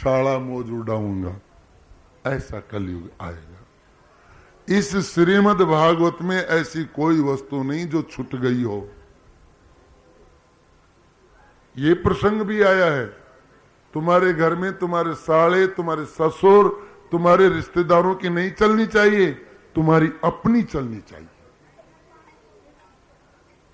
शाला 0.00 0.38
मोज 0.38 0.70
उड़ाऊँगा। 0.70 1.36
ऐसा 2.26 2.60
कलयुग 2.60 3.10
आएगा। 3.20 3.55
इस 4.68 4.96
श्रीमद 4.96 5.56
भागवत 5.56 6.18
में 6.22 6.36
ऐसी 6.36 6.84
कोई 6.84 7.20
वस्तु 7.20 7.62
नहीं 7.62 7.86
जो 7.86 8.02
छुट 8.02 8.34
गई 8.34 8.62
हो। 8.62 8.88
ये 11.78 11.94
प्रसंग 11.94 12.40
भी 12.42 12.62
आया 12.62 12.86
है। 12.86 13.06
तुम्हारे 13.94 14.32
घर 14.32 14.54
में 14.54 14.78
तुम्हारे 14.78 15.14
साले, 15.14 15.66
तुम्हारे 15.66 16.04
ससुर, 16.04 16.68
तुम्हारे 17.12 17.48
रिश्तेदारों 17.48 18.14
की 18.14 18.28
नहीं 18.28 18.50
चलनी 18.50 18.86
चाहिए, 18.86 19.32
तुम्हारी 19.74 20.12
अपनी 20.24 20.62
चलनी 20.62 21.00
चाहिए। 21.00 21.28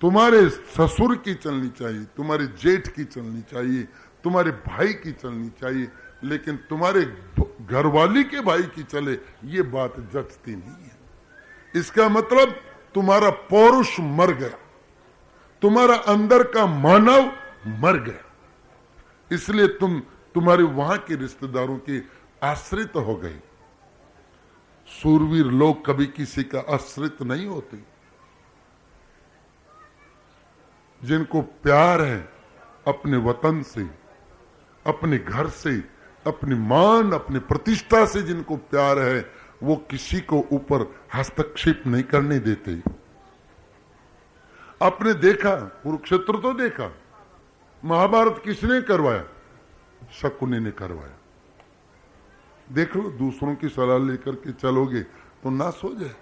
तुम्हारे 0.01 0.49
ससुर 0.49 1.15
की 1.15 1.33
चलनी 1.35 1.69
चाहिए, 1.69 2.03
तुम्हारे 2.03 2.47
जेठ 2.47 2.87
की 2.87 3.03
चलनी 3.03 3.41
चाहिए, 3.41 3.83
तुम्हारे 4.23 4.51
भाई 4.51 4.93
की 4.93 5.11
चलनी 5.11 5.49
चाहिए 5.49 5.87
लेकिन 6.23 6.57
तुम्हारे 6.69 7.01
घरवाली 7.61 8.23
के 8.23 8.41
भाई 8.41 8.63
की 8.65 8.83
चले 8.83 9.13
ये 9.47 9.61
बात 9.61 9.99
जचती 10.13 10.55
नहीं 10.55 10.83
है। 10.83 10.97
इसका 11.73 12.07
मतलब 12.09 12.55
तुम्हारा 12.95 13.29
पौरुष 13.49 13.99
मर 13.99 14.31
गया, 14.33 14.57
तुम्हारा 15.61 15.95
अंदर 16.07 16.43
का 16.47 16.65
मानव 16.65 17.31
मर 17.79 17.97
गया। 17.99 18.23
इसलिए 19.31 19.67
तुम 19.75 19.99
तुम्हारे 20.35 20.63
वहाँ 20.63 20.97
के 20.97 21.15
रिश्तेदारों 21.15 21.77
के 21.79 21.99
आश्रित 22.43 22.95
हो 22.97 23.15
गए। 23.15 23.39
सूरवीर 24.87 25.45
लोग 25.45 25.85
कभी 25.85 26.05
किसी 26.07 26.43
का 26.43 26.59
आश्रित 26.69 27.21
नहीं 27.21 27.45
होते। 27.45 27.77
जिनको 31.01 31.41
प्यार 31.41 32.01
है 32.01 32.19
अपने 32.87 33.17
वतन 33.19 33.61
से, 33.63 33.83
अपने 34.85 35.17
घर 35.17 35.47
से 35.49 35.77
अपनी 36.27 36.55
मान, 36.57 37.11
अपनी 37.11 37.39
प्रतिष्ठा 37.39 38.05
से 38.05 38.21
जिनको 38.21 38.55
प्यार 38.55 38.99
है, 38.99 39.29
वो 39.63 39.75
किसी 39.89 40.19
को 40.21 40.37
ऊपर 40.51 40.83
हस्तक्षेप 41.13 41.83
नहीं 41.87 42.03
करने 42.03 42.39
देते। 42.39 42.81
आपने 44.81 45.13
देखा, 45.13 45.55
कुरुक्षेत्र 45.55 46.39
तो 46.39 46.53
देखा, 46.53 46.91
महाभारत 47.83 48.41
किसने 48.45 48.81
करवाया? 48.81 49.23
शकुनी 50.13 50.59
ने 50.59 50.71
करवाया। 50.71 51.17
देख 52.67 52.95
लो, 52.95 53.09
दूसरों 53.11 53.55
की 53.55 53.69
सलाह 53.69 53.97
लेकर 53.99 54.35
के 54.35 54.51
चलोगे 54.53 55.01
तो 55.43 55.49
नाश 55.49 55.79
हो 55.83 55.93
जाए। 55.95 56.15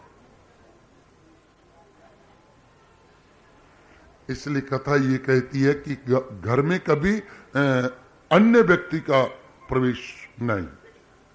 इसलिए 4.30 4.62
कथा 4.64 4.96
ये 5.04 5.18
कहती 5.18 5.62
है 5.62 5.74
कि 5.88 5.96
घर 6.42 6.62
में 6.62 6.80
कभी 6.80 7.20
अन्य 8.32 8.62
व्यक्ति 8.62 9.00
का 9.00 9.24
प्रवेश 9.72 10.00
नहीं। 10.42 10.68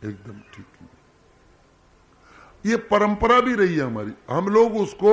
एकदम 0.03 0.41
ठीक 0.55 0.65
ये 2.65 2.77
परंपरा 2.87 3.41
भी 3.41 3.55
रही 3.55 3.75
है 3.75 3.83
हमारी। 3.83 4.13
हम 4.31 4.49
लोग 4.49 4.77
उसको 4.77 5.13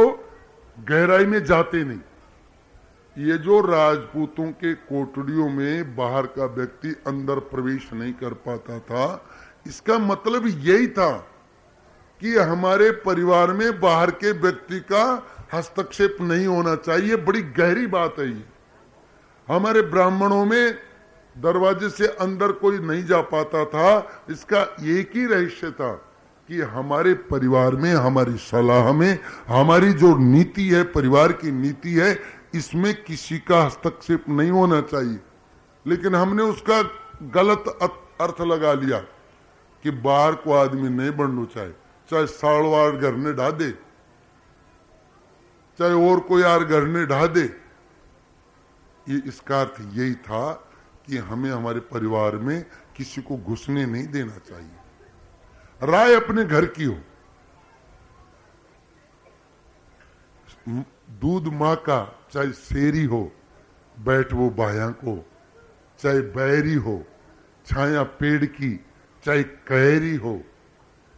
गहराई 0.78 1.26
में 1.26 1.44
जाते 1.46 1.84
नहीं। 1.84 2.00
ये 3.18 3.38
जो 3.38 3.60
राजपूतों 3.62 4.46
के 4.54 4.74
कोटड़ियों 4.74 5.50
में 5.50 5.96
बाहर 5.96 6.26
का 6.28 6.46
व्यक्ति 6.46 6.96
अंदर 7.08 7.40
प्रवेश 7.50 7.90
नहीं 7.94 8.14
कर 8.14 8.34
पाता 8.46 8.80
था, 8.80 9.06
इसका 9.68 9.98
मतलब 10.00 10.48
यही 10.48 10.88
था 10.88 11.12
कि 12.22 12.36
हमारे 12.36 12.90
परिवार 13.02 13.54
में 13.54 13.80
बाहर 13.80 14.12
के 14.14 14.32
व्यक्ति 14.32 14.80
का 14.92 15.04
हस्तक्षेप 15.54 16.18
नहीं 16.22 16.48
होना 16.48 16.76
चाहिए। 16.78 17.16
बड़ी 17.16 17.42
गहरी 17.54 17.88
बात 17.88 18.20
है 18.20 18.28
ये। 18.28 18.44
हमारे 19.48 19.82
ब्राह्मणों 19.82 20.44
में 20.46 20.78
दरवाजे 21.36 21.90
से 21.90 22.08
अंदर 22.08 22.52
कोई 22.54 22.80
नहीं 22.80 23.04
जा 23.06 23.22
पाता 23.24 23.64
था, 23.66 24.26
इसका 24.30 24.62
एक 24.82 25.16
ही 25.16 25.26
रहस्य 25.26 25.72
था 25.72 25.94
कि 26.50 26.62
हमारे 26.62 27.14
परिवार 27.26 27.76
में, 27.76 27.94
हमारी 27.94 28.38
सलाह 28.40 28.92
में, 28.94 29.20
हमारी 29.48 29.94
जो 29.94 30.16
नीति 30.18 30.68
है, 30.70 30.84
परिवार 30.94 31.32
की 31.34 31.52
नीति 31.52 31.94
है, 31.94 32.18
इसमें 32.56 32.94
किसी 33.04 33.38
का 33.40 33.64
हस्तक्षेप 33.64 34.26
नहीं 34.30 34.52
होना 34.52 34.82
चाहिए। 34.84 35.20
लेकिन 35.86 36.16
हमने 36.16 36.44
उसका 36.44 36.82
गलत 37.34 37.64
अर्थ 38.22 38.42
लगा 38.44 38.74
लिया 38.74 38.98
कि 39.84 39.92
बाहर 39.92 40.36
को 40.36 40.54
आदमी 40.54 40.90
नहीं 40.90 41.12
बढ़ना 41.12 41.46
चाहे 41.46 41.72
चाहे 42.10 42.26
साड़वाड़ 42.28 42.96
घर 42.96 43.16
ने 43.16 43.34
ढा 43.34 43.50
दे, 43.52 43.72
चाहे 45.80 45.94
और 46.10 46.20
कोई 46.20 46.42
यार 46.42 46.64
घर 46.64 46.84
ने 46.88 47.06
ढा 47.06 47.26
दे, 47.28 47.44
ये 49.08 49.22
इसका 49.28 49.62
अर्थ 49.62 49.82
यही 49.94 50.14
था 50.22 50.70
कि 51.06 51.18
हमें 51.18 51.52
हमारे 51.52 51.80
परिवार 51.80 52.36
में 52.38 52.66
किसी 52.96 53.22
को 53.22 53.38
घुसने 53.38 53.86
नहीं 53.86 54.08
देना 54.08 54.38
चाहिए। 54.38 55.88
राय 55.88 56.14
अपने 56.16 56.46
घर 56.46 56.66
की 56.66 56.84
हो। 56.84 56.98
दूध 61.10 61.48
माँ 61.48 61.76
का 61.76 62.20
चाहे 62.32 62.52
शेरी 62.52 63.04
हो, 63.04 63.32
बैठ 64.00 64.34
वो 64.34 64.50
बाया 64.50 64.90
को, 64.90 65.26
चाहे 66.00 66.22
बैरी 66.22 66.74
हो, 66.74 67.04
छाया 67.66 68.04
पेड़ 68.04 68.46
की, 68.46 68.86
चाहे 69.26 69.44
कैरी 69.44 70.16
हो। 70.16 70.42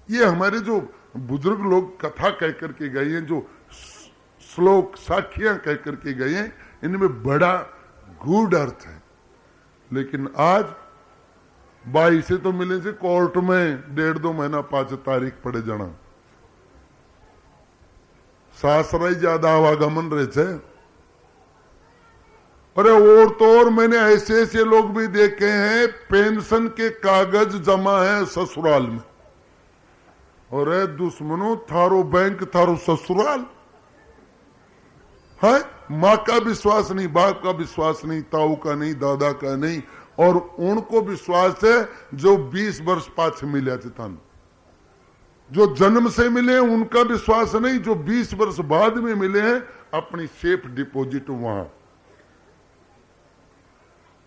ये 0.10 0.26
हमारे 0.26 0.60
जो 0.60 0.94
बुज़ुर्ग 1.18 1.62
लोग 1.62 2.06
कथा 2.06 2.30
कह 2.30 2.52
करके 2.52 2.90
गए 2.90 3.06
हैं, 3.06 3.26
जो 3.26 3.50
श्लोक, 4.42 4.96
साखियाँ 4.96 5.58
कह 5.58 5.74
करके 5.74 6.14
गए 6.14 6.34
हैं, 6.34 6.58
इनमें 6.84 7.24
बड़ा 7.24 7.56
गुड 8.26 8.56
अर्थ 8.56 8.86
है। 8.86 9.05
लेकिन 9.96 10.28
आज 10.40 10.66
बाई 11.86 12.22
से 12.22 12.38
तो 12.38 12.52
मिले 12.52 12.80
से 12.82 12.92
कोर्ट 13.00 13.38
में 13.40 13.96
डेढ़ 13.96 14.18
दो 14.18 14.32
महीना 14.34 14.62
पाँच 14.68 14.94
तारीख 15.06 15.34
पड़े 15.44 15.62
जाना। 15.62 15.88
सासरा 18.56 19.10
ज़्यादा 19.12 19.50
आवागमन 19.54 20.10
रहे 20.12 20.28
थे। 20.28 20.48
अरे 22.76 22.92
और 22.92 23.30
तो 23.30 23.46
और 23.60 23.70
मैंने 23.70 23.98
ऐसे 23.98 24.42
ऐसे 24.42 24.64
लोग 24.66 24.94
भी 24.96 25.08
देखे 25.08 25.46
हैं, 25.48 25.88
पेंशन 26.10 26.68
के 26.70 26.90
कागज़ 27.02 27.58
जमा 27.64 27.98
है 28.04 28.26
ससुराल 28.26 28.88
में। 28.88 29.04
और 30.52 30.86
दुश्मनों, 30.98 31.56
थारो 31.66 32.04
बैंक, 32.06 32.44
थारो 32.56 32.76
ससुराल। 32.78 33.46
है? 35.46 35.62
माँ 35.92 36.16
का 36.18 36.38
विश्वास 36.38 36.92
नहीं, 36.92 37.08
बाप 37.14 37.42
का 37.44 37.52
विश्वास 37.52 38.02
नहीं, 38.06 38.22
ताऊ 38.22 38.56
का 38.56 38.76
नहीं, 38.76 38.94
दादा 38.96 39.32
का 39.32 39.56
नहीं, 39.56 39.82
और 40.20 40.38
उनको 40.60 41.02
विश्वास 41.02 41.64
है 41.64 41.78
जो 42.14 42.36
20 42.52 42.82
वर्ष 42.82 43.08
पाछ 43.08 43.44
मिले 43.44 43.78
थे 43.78 43.90
तन 43.90 44.18
जो 45.52 45.66
जन्म 45.76 46.10
से 46.10 46.30
मिले 46.30 46.58
उनका 46.58 47.02
विश्वास 47.02 47.56
नहीं, 47.56 47.80
जो 47.80 47.96
20 48.06 48.34
वर्ष 48.34 48.60
बाद 48.66 48.98
में 48.98 49.14
मिले 49.16 49.42
हैं, 49.42 49.60
अपनी 49.94 50.28
सेफ़ 50.28 50.68
डिपॉजिट 50.68 51.30
वहाँ। 51.30 51.72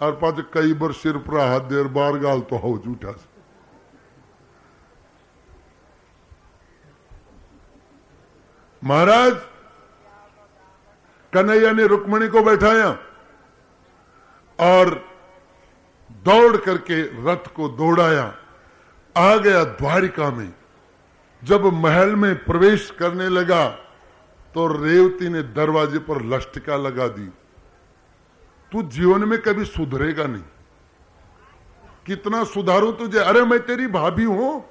और 0.01 0.13
पाच 0.13 0.41
कई 0.55 0.73
बार 0.73 0.93
सिर 0.93 1.17
पर 1.19 1.39
हाथ 1.41 1.61
देर 1.69 1.87
बार 1.89 2.19
गाल 2.19 2.41
तो 2.41 2.57
हो 2.57 2.79
झूठा 2.79 3.15
महाराज 8.83 9.37
कन्हैया 11.35 11.73
ने 11.73 11.87
रुक्मणी 11.87 12.29
को 12.29 12.43
बैठाया 12.43 12.99
और 14.61 15.05
दौड़ 16.13 16.57
करके 16.57 17.03
रथ 17.03 17.55
को 17.55 17.69
दौड़ाया। 17.69 18.37
आ 19.17 19.37
गया 19.37 19.65
द्वारिका 19.65 20.31
में। 20.31 20.55
जब 21.45 21.65
महल 21.65 22.17
में 22.17 22.45
प्रवेश 22.45 22.97
करने 22.99 23.29
लगा 23.29 23.69
तो 24.55 24.85
रेवती 24.85 25.29
ने 25.29 25.43
दरवाजे 25.43 25.99
पर 25.99 26.25
लष्टिका 26.25 26.77
लगा 26.77 27.09
दी। 27.09 27.27
तू 28.73 28.83
जीवन 28.83 29.25
में 29.25 29.43
कभी 29.43 29.65
सुधरेगा 29.65 30.27
नहीं। 30.27 30.43
कितना 32.07 32.45
सुधारू 32.45 32.93
तुझे? 32.93 33.19
अरे, 33.19 33.43
मैं 33.43 33.61
तेरी 33.61 33.87
भाभी 33.87 34.25
हूँ। 34.25 34.65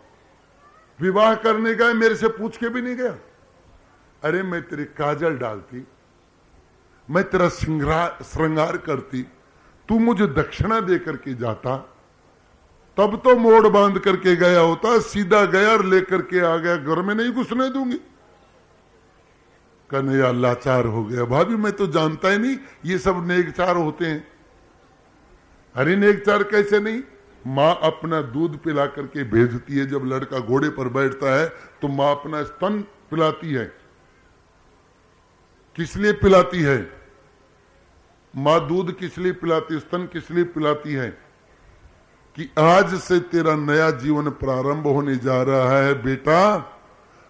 विवाह 1.01 1.35
करने 1.35 1.75
गए, 1.75 1.93
मेरे 1.93 2.15
से 2.15 2.27
पूछ 2.27 2.57
के 2.57 2.69
भी 2.69 2.81
नहीं 2.81 2.95
गया। 2.95 3.17
अरे, 4.23 4.43
मैं 4.43 4.61
तेरी 4.61 4.85
काजल 4.85 5.37
डालती। 5.37 5.87
मैं 7.09 7.23
तेरा 7.23 7.49
श्रृंगार 7.49 8.77
करती। 8.77 9.23
तू 9.89 9.99
मुझे 9.99 10.27
दक्षिणा 10.27 10.79
दे 10.79 10.99
करके 10.99 11.33
जाता। 11.33 11.93
तब 12.97 13.21
तो 13.23 13.35
मोड़ 13.35 13.67
बाँध 13.67 13.99
करके 13.99 14.35
गया 14.35 14.59
होता, 14.59 14.99
सीधा 14.99 15.45
गया 15.45 15.69
और 15.69 15.85
लेकर 15.85 16.21
के 16.21 16.39
आ 16.39 16.57
गया। 16.57 16.75
घर 16.75 17.01
में 17.01 17.15
नहीं 17.15 17.31
घुसने 17.31 17.69
दूँगी। 17.69 17.97
कन्हैया 19.89 20.31
लाचार 20.31 20.85
हो 20.85 21.05
गया। 21.05 21.25
भाभी, 21.25 21.55
मैं 21.55 21.71
तो 21.71 21.87
जानता 21.87 22.29
ही 22.29 22.37
नहीं, 22.37 22.57
ये 22.85 22.97
सब 22.97 23.27
नेकचार 23.27 23.75
होते 23.75 24.05
हैं। 24.05 24.27
अरे, 25.75 25.95
नेकचार 25.95 26.43
कैसे 26.43 26.79
नहीं? 26.79 27.01
माँ 27.47 27.79
अपना 27.83 28.21
दूध 28.21 28.59
पिला 28.59 28.85
करके 28.85 29.23
भेजती 29.23 29.77
है। 29.77 29.85
जब 29.85 30.01
लड़का 30.05 30.39
घोड़े 30.39 30.69
पर 30.69 30.89
बैठता 30.89 31.39
है 31.39 31.49
तो 31.81 31.87
माँ 31.87 32.11
अपना 32.11 32.43
स्तन 32.43 32.81
पिलाती 32.81 33.53
है। 33.53 33.65
किस 35.75 35.95
लिए 35.97 36.11
पिलाती 36.13 36.61
है? 36.61 36.96
माँ 38.37 38.67
दूध 38.67 38.97
किस 38.97 39.17
लिए 39.17 39.31
पिलाती 39.31 39.79
स्तन 39.79 40.09
किस 40.13 40.31
लिए 40.31 40.43
पिलाती 40.43 40.93
है? 40.93 41.09
कि 42.35 42.51
आज 42.59 42.95
से 42.95 43.19
तेरा 43.19 43.55
नया 43.55 43.91
जीवन 43.91 44.29
प्रारंभ 44.29 44.87
होने 44.87 45.17
जा 45.17 45.43
रहा 45.43 45.79
है, 45.79 46.03
बेटा। 46.03 46.73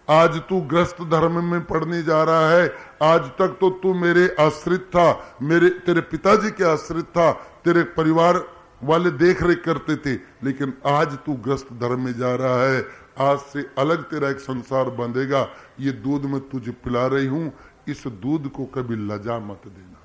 आज 0.10 0.38
तू 0.38 0.62
ग्रस्त 0.62 1.02
धर्म 1.02 1.44
में 1.44 1.66
पढ़ने 1.66 2.04
जा 2.04 2.24
रहा 2.24 2.50
है। 2.50 2.76
आज 3.04 3.22
तक 3.22 3.58
तो 3.62 3.70
तू 3.70 3.94
मेरे 3.94 4.36
आश्रित 4.40 4.82
था, 4.82 5.38
मेरे, 5.42 5.70
तेरे 5.70 6.02
पिताजी 6.02 6.52
के 6.52 6.64
आश्रित 6.64 7.06
था, 7.06 7.32
तेरे 7.66 7.84
परिवार 7.84 8.50
वाले 8.84 9.12
देख 9.12 9.44
रेख 9.44 9.64
करते 9.66 9.96
थे। 9.96 10.20
लेकिन 10.44 10.74
आज 10.86 11.08
तू 11.08 11.34
ग्रस्त 11.34 11.68
धर्म 11.74 12.06
में 12.06 12.14
जा 12.14 12.36
रहा 12.36 12.64
है। 12.64 12.88
आज 13.20 13.40
से 13.40 13.70
अलग 13.78 14.04
तेरा 14.04 14.30
एक 14.30 14.40
संसार 14.40 14.90
बंधेगा। 14.90 15.50
ये 15.80 15.92
दूध 15.92 16.26
में 16.26 16.40
तुझे 16.40 16.72
पिला 16.72 17.08
रही 17.08 17.28
हूँ। 17.28 17.54
इस 17.88 18.04
दूध 18.08 18.52
को 18.52 18.66
कभी 18.66 18.96
लजा 18.96 19.40
मत 19.40 19.62
देना। 19.66 19.97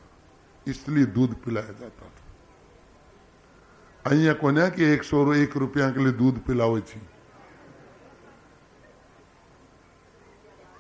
इसलिए 0.66 1.06
दूध 1.12 1.36
पिलाया 1.44 1.74
जाता 1.74 2.06
था 2.06 2.26
અહીંયા 4.06 4.34
કોને 4.36 4.66
કે 4.72 4.90
એકસો 4.94 5.22
એક 5.36 5.56
રૂપિયા 5.58 5.94
કે 5.94 6.00
लिए 6.00 6.18
दूध 6.18 6.36
पिलावे 6.48 6.82
छी 6.90 7.00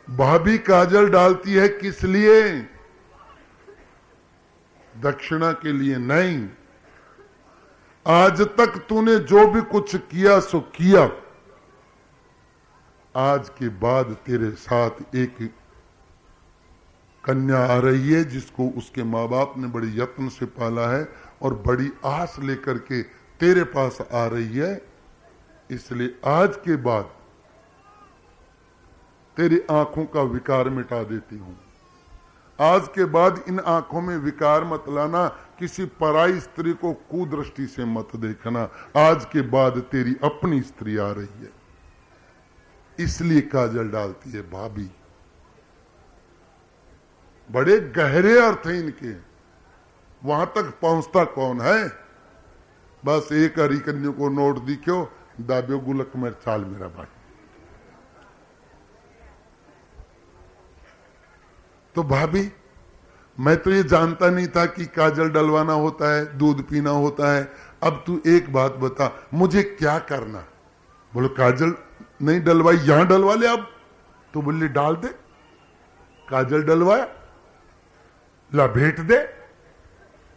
भाभी 0.07 0.57
काजल 0.59 1.09
डालती 1.09 1.53
है 1.53 1.67
किस 1.69 2.03
लिए 2.05 2.35
दक्षिणा 4.93 5.51
के 5.63 5.71
लिए 5.71 5.97
नहीं 6.03 6.37
आज 8.05 8.41
तक 8.57 8.77
तूने 8.89 9.17
जो 9.25 9.45
भी 9.47 9.61
कुछ 9.67 9.95
किया 10.07 10.39
सो 10.41 10.59
किया 10.75 11.03
आज 13.15 13.49
के 13.49 13.69
बाद 13.79 14.15
तेरे 14.25 14.51
साथ 14.61 15.15
एक 15.15 15.41
कन्या 17.24 17.58
आ 17.66 17.76
रही 17.78 18.12
है, 18.12 18.24
जिसको 18.24 18.68
उसके 18.68 19.02
माँ 19.02 19.28
बाप 19.28 19.54
ने 19.56 19.68
बड़े 19.68 19.88
यत्न 19.94 20.28
से 20.28 20.46
पाला 20.46 20.88
है 20.90 21.08
और 21.42 21.54
बड़ी 21.66 21.90
आस 22.04 22.36
लेकर 22.40 22.78
के 22.78 23.02
तेरे 23.40 23.64
पास 23.64 23.98
आ 24.12 24.26
रही 24.26 24.56
है। 24.56 24.80
इसलिए 25.70 26.14
आज 26.26 26.56
के 26.56 26.76
बाद 26.76 27.10
तेरी 29.36 29.60
आँखों 29.70 30.04
का 30.04 30.22
विकार 30.22 30.68
मिटा 30.68 31.02
देती 31.02 31.38
हूँ। 31.38 31.56
आज 32.60 32.88
के 32.88 33.04
बाद 33.04 33.44
इन 33.48 33.60
आँखों 33.60 34.00
में 34.00 34.16
विकार 34.16 34.64
मत 34.64 34.84
लाना, 34.88 35.26
किसी 35.58 35.84
पराई 35.84 36.40
स्त्री 36.40 36.72
को 36.72 36.92
कुदृष्टि 36.92 37.66
से 37.66 37.84
मत 37.84 38.16
देखना। 38.16 38.68
आज 38.96 39.24
के 39.24 39.42
बाद 39.42 39.78
तेरी 39.92 40.16
अपनी 40.24 40.60
स्त्री 40.62 40.96
आ 40.96 41.10
रही 41.12 41.42
है। 41.42 41.50
इसलिए 42.98 43.40
काजल 43.40 43.88
डालती 43.88 44.30
है 44.30 44.42
भाभी। 44.42 44.90
बड़े 47.52 47.80
गहरे 47.80 48.40
अर्थ 48.40 48.66
हैं 48.66 48.74
इनके। 48.74 49.12
वहाँ 50.28 50.46
तक 50.46 50.78
पहुँचता 50.82 51.24
कौन 51.24 51.60
है? 51.60 51.92
बस 53.04 53.28
एक 53.32 53.60
हरी 53.60 53.78
कन्या 53.78 54.10
को 54.10 54.28
नोट 54.28 54.58
दिखो 54.58 55.12
दाबियो 55.40 55.78
गुलक 55.78 56.12
में 56.16 56.30
चाल 56.30 56.64
मेरा 56.64 56.88
भाई। 56.88 57.06
तो 61.94 62.02
भाभी, 62.02 62.52
मैं 63.40 63.56
तो 63.56 63.70
ये 63.70 63.82
जानता 63.82 64.30
नहीं 64.30 64.48
था 64.48 64.66
कि 64.66 64.86
काजल 64.86 65.30
डलवाना 65.30 65.72
होता 65.72 66.14
है, 66.14 66.38
दूध 66.38 66.68
पीना 66.68 66.90
होता 66.90 67.32
है। 67.32 67.52
अब 67.82 68.04
तू 68.06 68.22
एक 68.26 68.52
बात 68.52 68.72
बता, 68.72 69.26
मुझे 69.34 69.62
क्या 69.62 69.98
करना? 69.98 70.44
बोलो, 71.14 71.28
काजल 71.28 71.74
नहीं 72.22 72.44
डलवाई, 72.44 72.76
यहाँ 72.76 73.06
डलवा 73.06 73.34
ले 73.34 73.46
अब। 73.46 73.66
तो 74.34 74.42
बोली, 74.42 74.68
डाल 74.68 74.96
दे। 74.96 75.08
काजल 76.28 76.62
डलवाया 76.62 77.04
ला 78.54 78.66
भेंट 78.66 79.00
दे, 79.00 79.18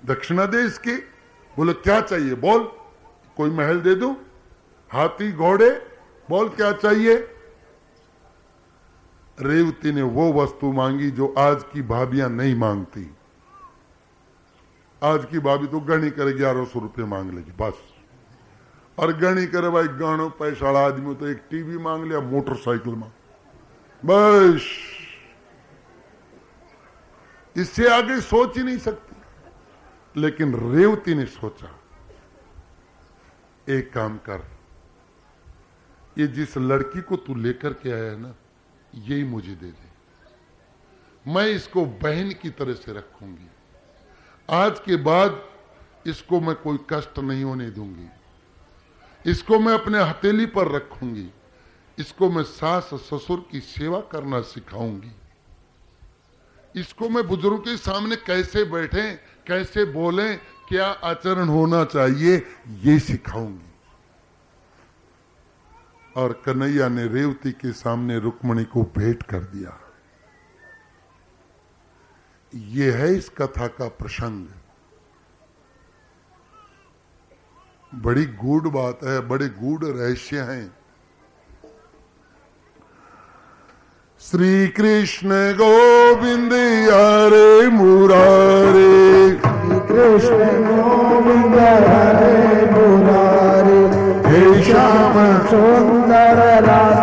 दक्षिणा 0.05 0.45
दे 0.45 0.61
इसकी। 0.63 0.95
बोले, 1.57 1.73
क्या 1.73 1.99
चाहिए? 2.01 2.35
बोल, 2.35 2.63
कोई 3.37 3.49
महल 3.49 3.79
दे 3.79 3.95
दू, 3.95 4.11
हाथी, 4.91 5.31
घोड़े, 5.31 5.69
बोल, 6.29 6.49
क्या 6.49 6.71
चाहिए? 6.71 7.15
रेवती 9.37 9.91
ने 9.91 10.01
वो 10.01 10.31
वस्तु 10.33 10.71
मांगी 10.71 11.11
जो 11.11 11.33
आज 11.37 11.63
की 11.63 11.81
भाभियाँ 11.81 12.29
नहीं 12.29 12.55
मांगती। 12.55 13.03
आज 15.01 15.25
की 15.25 15.39
भाभी 15.39 15.67
तो 15.67 15.79
गणी 15.79 16.09
करे 16.09 16.33
ग्यारह 16.33 16.65
सौ 16.65 16.79
रुपये 16.79 17.05
मांग 17.05 17.31
लेगी, 17.31 17.51
बस। 17.59 17.73
और 18.97 19.13
गणी 19.13 19.45
करे 19.47 19.69
भाई 19.69 19.87
गानो 19.99 20.29
पैसा 20.29 20.69
आदमी 20.85 21.15
तो 21.15 21.27
एक 21.27 21.41
टीवी 21.51 21.77
मांग 21.77 22.05
लिया, 22.05 22.19
मोटरसाइकिल 22.21 22.95
मांग। 22.95 23.11
बस। 24.03 24.94
इससे 27.55 27.87
आगे 27.89 28.19
सोच 28.21 28.57
ही 28.57 28.63
नहीं 28.63 28.77
सकती। 28.77 30.21
लेकिन 30.21 30.55
रेवती 30.73 31.15
ने 31.15 31.25
सोचा, 31.25 31.71
एक 33.69 33.91
काम 33.93 34.17
कर, 34.17 34.43
ये 36.17 36.27
जिस 36.27 36.57
लड़की 36.57 37.01
को 37.01 37.15
तू 37.15 37.35
लेकर 37.35 37.73
के 37.73 37.91
आया 37.91 38.03
है 38.03 38.19
ना, 38.21 38.35
यही 38.95 39.23
मुझे 39.23 39.55
दे 39.55 39.67
दे। 39.67 41.31
मैं 41.31 41.45
इसको 41.45 41.85
बहन 41.85 42.31
की 42.31 42.49
तरह 42.49 42.73
से 42.73 42.93
रखूँगी। 42.93 43.47
आज 44.49 44.79
के 44.79 44.95
बाद 44.95 45.41
इसको 46.07 46.39
मैं 46.39 46.55
कोई 46.55 46.79
कष्ट 46.89 47.19
नहीं 47.19 47.43
होने 47.43 47.69
दूँगी। 47.71 48.09
इसको 49.25 49.59
मैं 49.59 49.73
अपने 49.73 50.03
हथेली 50.03 50.45
पर 50.45 50.71
रखूँगी। 50.71 51.29
इसको 51.97 52.29
मैं 52.29 52.43
सास 52.43 52.89
ससुर 52.93 53.45
की 53.51 53.59
सेवा 53.59 53.99
करना 54.01 54.41
सिखाऊँगी। 54.41 55.11
इसको 56.75 57.09
मैं 57.09 57.27
बुज़ुर्ग 57.27 57.59
के 57.59 57.77
सामने 57.77 58.15
कैसे 58.15 58.63
बैठे, 58.63 59.13
कैसे 59.47 59.85
बोले, 59.85 60.35
क्या 60.69 60.87
आचरण 60.87 61.47
होना 61.47 61.83
चाहिए, 61.83 62.45
ये 62.67 62.99
सिखाऊँगी। 62.99 63.71
और 66.17 66.43
कन्हैया 66.45 66.89
ने 66.89 67.07
रेवती 67.07 67.51
के 67.51 67.71
सामने 67.71 68.19
रुक्मणी 68.19 68.63
को 68.63 68.83
भेंट 68.83 69.23
कर 69.23 69.39
दिया। 69.39 69.79
ये 72.55 72.91
है 72.91 73.15
इस 73.15 73.29
कथा 73.29 73.67
का 73.67 73.87
प्रसंग। 73.87 74.47
बड़ी 77.95 78.25
गूढ़ 78.25 78.67
बात 78.67 78.99
है, 79.03 79.27
बड़े 79.27 79.49
गूढ़ 79.49 79.85
रहस्य 79.85 80.39
हैं। 80.39 80.84
श्री 84.25 84.67
कृष्ण 84.67 85.29
गोविंद 85.31 86.53
हरे 86.91 87.67
मुरारे। 87.67 89.31
कृष्ण 89.89 90.39
गोविंद 90.67 91.55
हरे 91.55 92.71
मुरारे। 92.71 93.81
हे 94.29 94.63
श्याम। 94.63 95.45
सुंदर 95.47 96.61
राधा 96.65 96.94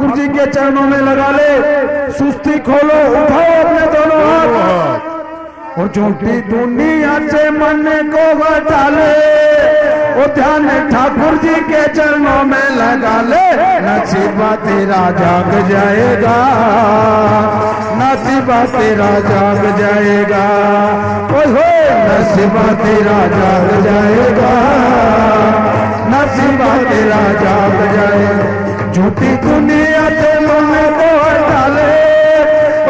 ठाकुर 0.00 0.16
जी 0.16 0.26
के 0.28 0.44
चरणों 0.46 0.82
में 0.82 0.98
लगा 0.98 1.30
ले। 1.30 2.12
सुस्ती 2.12 2.58
खोलो, 2.58 2.98
उठाओ 3.12 3.48
अपने 3.56 3.86
दोनों 3.94 4.20
हाथ। 4.26 5.78
और 5.78 5.88
झूठी 5.88 6.36
दुनिया 6.42 7.18
से 7.28 7.50
मन 7.50 7.82
को 8.12 8.22
हटा 8.38 8.80
ले 8.88 9.10
और 10.12 10.32
ध्यान 10.34 10.68
ठाकुर 10.90 11.36
जी 11.42 11.54
के 11.64 11.82
चरणों 11.88 12.42
में 12.44 12.68
लगा 12.76 13.16
ले। 13.22 13.44
नसीबा 13.82 14.50
तेरा 14.64 15.02
जाग 15.18 15.52
जाएगा, 15.68 16.36
नसीबा 18.00 18.60
तेरा 18.72 19.10
जाग 19.28 19.62
जाएगा। 19.78 20.44
ओए 21.34 21.44
हो, 21.50 21.66
नसीबा 22.06 22.64
तेरा 22.84 23.18
जाग 23.36 23.68
जाएगा, 23.84 24.54
नसीबा 26.14 26.72
तेरा 26.88 27.22
जाग 27.42 27.78
जाएगा। 27.96 28.59
झूठी 28.92 29.36
दुनिया 29.36 30.08
से 30.08 30.40
मन 30.40 30.94
को 30.98 31.08
हटा 31.24 31.66
ले 31.66 32.10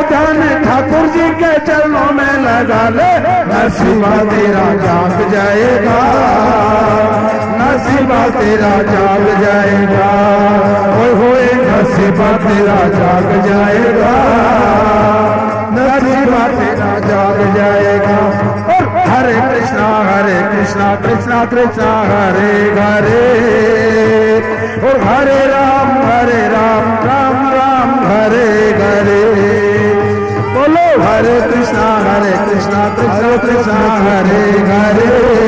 ध्यान 0.08 0.64
ठाकुर 0.64 1.06
जी 1.06 1.30
के 1.30 1.58
चरणों 1.58 2.12
में 2.12 2.32
लगा 2.32 2.88
ले। 2.88 3.10
नसीबा 3.50 4.30
तेरा 4.30 4.74
जाग 4.74 5.30
जाएगा। 5.30 6.00
नसीबा 7.60 8.40
तेरा 8.40 8.82
जाग 8.82 9.26
जाएगा। 9.40 10.10
ओए 10.96 11.12
होए 11.14 11.44
नसीबा 11.44 12.32
तेरा 12.36 12.88
जाग 12.98 13.28
जाएगा। 13.46 14.14
नसीबा 15.72 16.48
तेरा 16.48 16.98
जाग 16.98 17.56
जाएगा। 17.56 18.59
हरे 19.10 19.32
कृष्णा 19.32 19.86
हरे 19.98 20.40
कृष्णा 20.42 20.94
कृष्णा 20.94 21.44
कृष्णा, 21.44 22.00
हरे 22.00 22.52
हरे। 22.80 23.60
और 24.80 25.00
हरे 25.00 25.46
राम 25.46 25.88
हरे 25.88 26.48
राम 26.48 26.84
राम 27.08 27.50
राम, 27.52 27.90
हरे 28.06 28.70
हरे। 28.70 29.24
बोलो, 30.54 31.02
हरे 31.02 31.40
कृष्णा 31.40 31.86
हरे 31.98 32.30
कृष्णा 32.30 32.88
कृष्णा 32.88 33.36
कृष्णा, 33.36 33.80
हरे 33.94 34.44
हरे। 34.70 35.40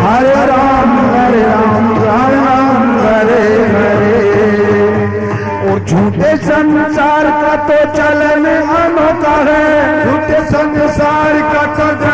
हरे 0.00 0.46
राम 0.46 0.90
हरे 1.14 1.42
राम 1.42 2.04
राम 2.04 2.44
राम, 2.46 3.06
हरे 3.06 3.46
हरे। 3.74 4.16
और 5.70 5.80
झूठे 5.80 6.36
संसार 6.36 7.24
का 7.24 7.56
तो 7.56 7.92
चलन 7.96 8.44
अनोखा 8.56 9.52
है। 9.52 9.66
झूठे 10.04 10.44
संसार 10.44 11.32
का 11.32 11.66
तो 11.66 12.05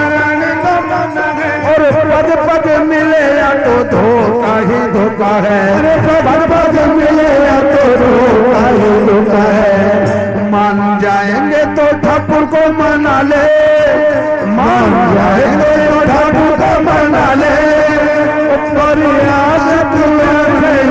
पद 2.22 2.38
पद 2.38 2.66
मिले 2.80 3.38
या 3.38 3.48
तो 3.54 3.84
धोखा 3.84 4.58
ही 4.58 4.80
धोखा 4.92 5.30
है। 5.44 5.58
अरे 5.78 5.94
पद 6.22 6.42
पद 6.50 6.76
मिले 6.90 7.28
या 7.46 7.60
तो 7.60 7.96
धोखा 7.96 8.66
ही 8.68 8.90
धोखा 9.06 9.42
है। 9.42 10.50
मान 10.50 11.00
जाएँगे 11.02 11.64
तो 11.76 11.86
ठाकुर 11.98 12.44
को 12.44 12.72
मना 12.72 13.20
ले। 13.22 13.42
मान 14.46 15.14
जाएँगे 15.14 15.88
तो 15.88 16.00
ठाकुर 16.06 16.56
को 16.56 16.72
मना 16.82 17.34
ले। 17.34 17.72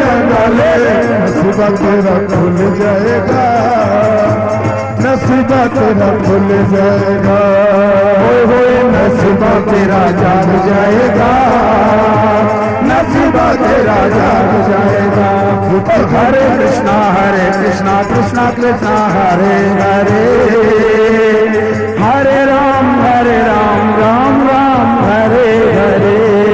लगा 0.01 0.45
ले। 0.45 0.93
नसीबा 1.21 1.69
तेरा 1.69 2.15
खुल 2.27 2.57
जाएगा। 2.79 3.60
नसीबा 5.31 5.65
तेरा 5.65 6.09
खुल 6.17 6.47
जाएगा। 6.49 7.37
होए 8.47 8.83
नसीबा 8.83 9.71
तेरा 9.71 10.11
जाग 10.11 10.49
जाएगा। 10.67 11.31
नसीबा 12.83 13.53
तेरा 13.53 13.95
जाग 13.95 14.51
जाएगा। 14.69 15.51
हरे 16.17 16.57
कृष्णा 16.57 17.11
हरे 17.11 17.63
कृष्णा 17.63 18.03
कृष्णा 18.03 18.51
कृष्णा, 18.51 19.07
हरे 19.07 19.55
हरे। 19.69 20.49
हरे 22.01 22.45
राम 22.45 23.01
हरे 23.01 23.37
राम 23.37 23.89
राम 23.99 24.47
राम, 24.47 25.05
हरे 25.05 25.57
हरे। 25.73 26.45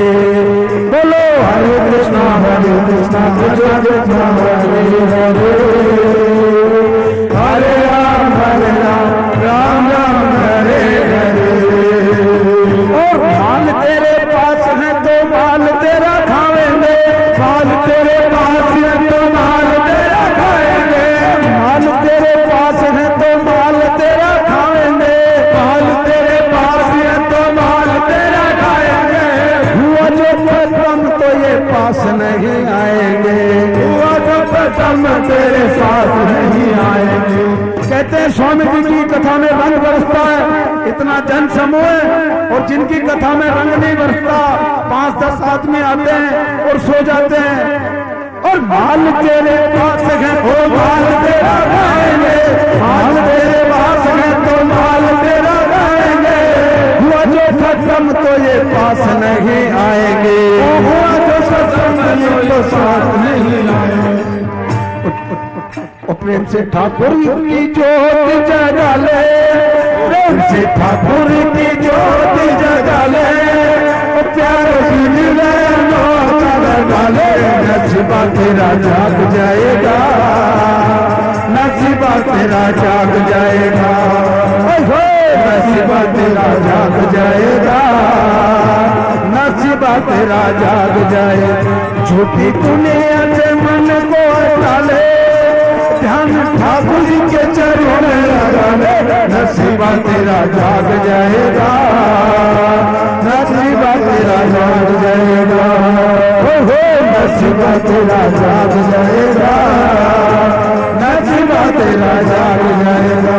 बोलो, 0.93 1.45
हरे 1.45 1.91
कृष्णा 1.91 2.35
हरे 2.35 2.79
कृष्णा 2.87 3.37
कृष्णा 3.37 3.79
कृष्णा, 3.79 4.25
हरे 4.27 5.05
हरे। 5.15 5.76
इतना 41.17 41.29
जन 41.29 41.47
समूह 41.49 42.53
और 42.53 42.65
जिनकी 42.67 42.99
कथा 43.01 43.29
में 43.33 43.47
रंग 43.47 43.71
नहीं 43.73 43.95
बरसता, 43.97 44.39
पाँच 44.89 45.13
दस 45.23 45.41
आदमी 45.49 45.79
आते 45.81 46.11
हैं 46.13 46.69
और 46.69 46.79
सो 46.79 47.01
जाते 47.03 47.37
हैं। 47.37 47.65
और 48.47 48.59
माल 48.61 49.01
तेरे 49.17 49.55
पास 49.73 50.01
है 50.13 50.33
तो 50.37 50.55
माल 50.69 51.05
तेरा 51.23 51.55
गाएँगे 51.71 52.37
माल 52.81 53.15
तेरे 53.27 53.63
पास 53.71 54.03
है 54.09 54.29
तो 54.45 54.55
माल 54.65 55.05
तेरा 55.23 55.55
गाएँगे 55.71 56.37
हुआ 56.99 57.23
जो 57.25 57.47
खत्म 57.57 58.13
तो 58.13 58.33
ये 58.43 58.57
पास 58.73 59.01
नहीं 59.23 59.63
आएँगे। 59.85 60.37
हुआ 60.85 61.11
जो 61.25 61.39
खत्म 61.49 61.95
तो 62.47 62.61
साथ 62.69 63.05
नहीं 63.17 63.61
आएँगे। 63.75 64.45
और 66.07 66.15
प्रेम 66.15 66.45
से 66.45 66.61
ठाकुर 66.73 67.19
की 67.25 67.65
जोत 67.73 68.47
जगा 68.49 68.95
ले। 69.05 69.76
ठाकुर 70.75 71.29
की 71.53 71.67
जोत 71.81 72.37
जगा 72.61 73.01
ले, 73.05 73.27
प्यार 74.33 74.67
नसीबा 77.67 78.19
तेरा 78.33 78.67
जाग 78.81 79.17
जाएगा 79.33 79.95
नसीबा 81.53 82.11
तेरा 82.27 82.63
जाग 82.77 83.13
जाएगा। 83.29 83.91
नसीबा 85.39 85.99
तेरा 86.13 86.47
जाग 86.65 86.95
जाएगा 87.13 87.79
नसीबा 89.33 89.93
तेरा 90.07 90.41
जाग 90.61 90.95
जाए 91.11 91.51
झूठी 92.05 92.51
दुनिया 92.61 93.21
से 93.35 93.53
मन 93.55 93.89
को 94.11 94.25
डाले 94.61 95.16
ध्यान 96.01 96.33
ठाकुर 96.57 97.27
के 97.29 97.43
चरण 97.55 98.01
में 98.01 98.21
लगा 98.27 98.67
ले 98.75 99.17
नसीबा 99.27 99.89
तेरा 100.07 100.39
जाग 100.55 100.87
जाएगा। 101.05 101.69
नसीबा 103.27 103.91
तेरा 104.05 104.39
जाग 104.53 104.89
जाएगा। 105.03 105.67
नसीबा 107.11 107.71
तेरा 107.87 108.21
जाग 108.39 108.73
जाएगा। 108.91 109.53
नसीबा 111.01 111.61
तेरा 111.79 112.15
जाग 112.21 112.63
जाएगा। 112.83 113.37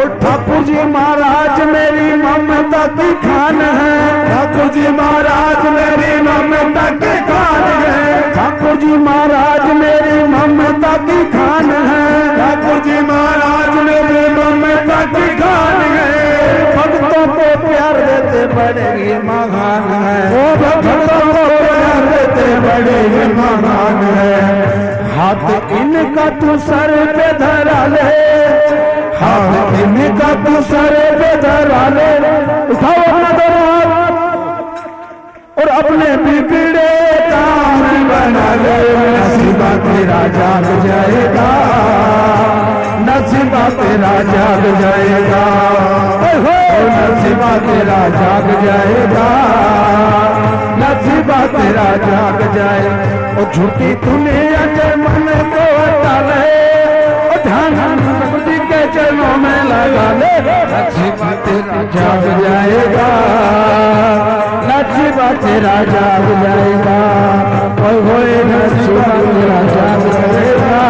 और 0.00 0.18
ठाकुर 0.22 0.62
जी 0.64 0.84
महाराज, 0.84 1.60
मेरी 1.66 2.14
ममता 2.22 2.86
की 2.86 3.12
खान 3.14 3.60
है। 3.60 3.96
ठाकुर 4.28 4.72
जी 4.74 4.88
महाराज, 4.88 5.66
मेरी 5.72 6.22
ममता 6.22 6.88
की 6.90 7.16
खान 7.20 7.64
है। 7.82 8.09
ठाकुर 8.70 8.82
जी 8.82 8.96
महाराज 9.04 9.62
मेरी 9.76 10.18
ममता 10.30 10.92
की 11.06 11.18
खान 11.30 11.70
है। 11.86 12.02
ठाकुर 12.36 12.76
जी 12.84 13.00
महाराज 13.06 13.72
मेरी 13.86 14.20
ममता 14.34 14.98
की 15.06 15.26
खान 15.38 15.80
है। 15.94 16.04
भक्तों 16.76 17.24
को 17.28 17.48
प्यार 17.64 17.98
देते 18.00 18.44
बड़े 18.54 18.86
ही 18.94 19.18
महान 19.26 19.88
है। 20.04 20.14
वो 20.34 20.44
भक्तों 20.62 21.18
को 21.22 21.42
प्यार 21.56 22.06
देते 22.12 22.46
बड़े 22.60 23.00
ही 23.08 23.26
महान 23.34 23.98
है। 24.12 24.38
हाथ 25.16 25.72
इनका 25.80 26.28
तू 26.38 26.58
सर 26.68 26.96
पे 27.16 27.28
धरा 27.42 27.84
ले। 27.96 28.08
हाथ 29.20 29.78
इनका 29.82 30.32
तू 30.46 30.62
सर 30.70 30.94
पे 31.18 31.34
धरा 31.42 31.84
ले। 31.98 32.10
उठाओ 32.72 33.02
अपना 33.02 33.30
और 35.60 35.68
अपने 35.68 36.16
बिगड़े 36.16 37.20
काम 37.30 37.80
बना 37.80 38.54
ले। 38.54 38.96
नसीबा 38.96 39.70
तेरा 39.76 40.28
जाग 40.28 40.86
जाएगा। 40.86 41.48
नसीबा 43.00 43.68
तेरा 43.68 44.22
जाग 44.22 44.80
जाएगा। 44.80 45.44
नसीबा 46.92 47.58
तेरा 47.58 48.08
जाग 48.08 48.64
जाएगा। 48.64 49.28
नसीबा 50.76 51.46
तेरा 51.46 51.96
जाग 51.96 52.54
जाए। 52.54 52.86
और 53.36 53.52
झूठी 53.54 53.94
दुनिया 53.94 54.66
के 54.66 54.96
मन 54.96 55.26
को 55.28 55.66
ले। 56.28 56.60
ध्यान 57.42 57.76
के 58.72 58.86
चरणों 58.86 59.36
में 59.36 59.49
लगा 59.90 60.10
ले 60.20 60.56
नसीबा 60.70 61.30
तेरा 61.44 61.78
जाग 61.94 62.24
जाएगा 62.42 63.06
नसीबा 64.68 65.28
तेरा 65.42 65.74
जाग 65.90 66.26
जाएगा 66.42 66.98
और 67.86 67.96
होए 68.06 68.36
नसीबा 68.50 69.06
तेरा 69.22 69.60
जाग 69.74 70.04
जाएगा 70.16 70.82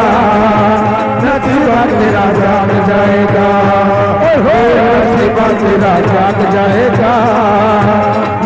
नसीबा 1.24 1.80
तेरा 1.92 2.26
जाग 2.40 2.72
जाएगा 2.88 3.46
और 4.28 4.42
होए 4.46 4.74
नसीबा 4.88 5.46
तेरा 5.62 5.94
जाएगा 6.56 7.14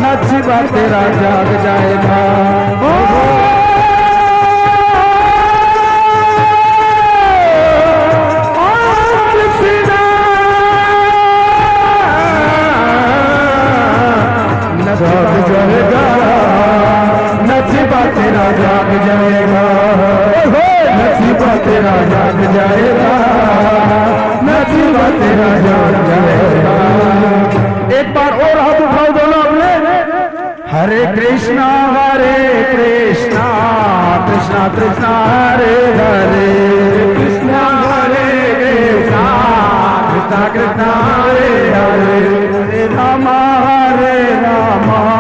नसीबा 0.05 0.61
तेरा 0.75 1.03
जाग 1.23 1.57
जाएगा 1.65 3.04
जाएगा। 22.55 23.15
नसीबा 24.45 25.05
तेरा 25.21 25.55
एक 27.99 28.15
बार 28.15 28.33
और 28.33 28.59
हाथ 28.59 28.81
उठाओ 28.81 29.07
दोनों 29.07 29.45
हरे 30.73 31.07
कृष्णा 31.07 31.69
हरे 31.97 32.65
कृष्णा 32.65 33.49
कृष्णा 34.29 34.69
कृष्णा, 34.69 35.09
हरे 35.09 35.75
हरे। 35.99 36.49
कृष्णा 37.15 37.63
हरे 37.91 38.29
कृष्णा 38.61 39.25
कृष्णा 40.11 40.49
कृष्णा, 40.49 40.91
हरे 40.95 41.69
हरे। 41.69 42.35
हरे 42.65 42.87
रामा 42.87 43.39
हरे 43.67 44.41
रामा। 44.41 45.14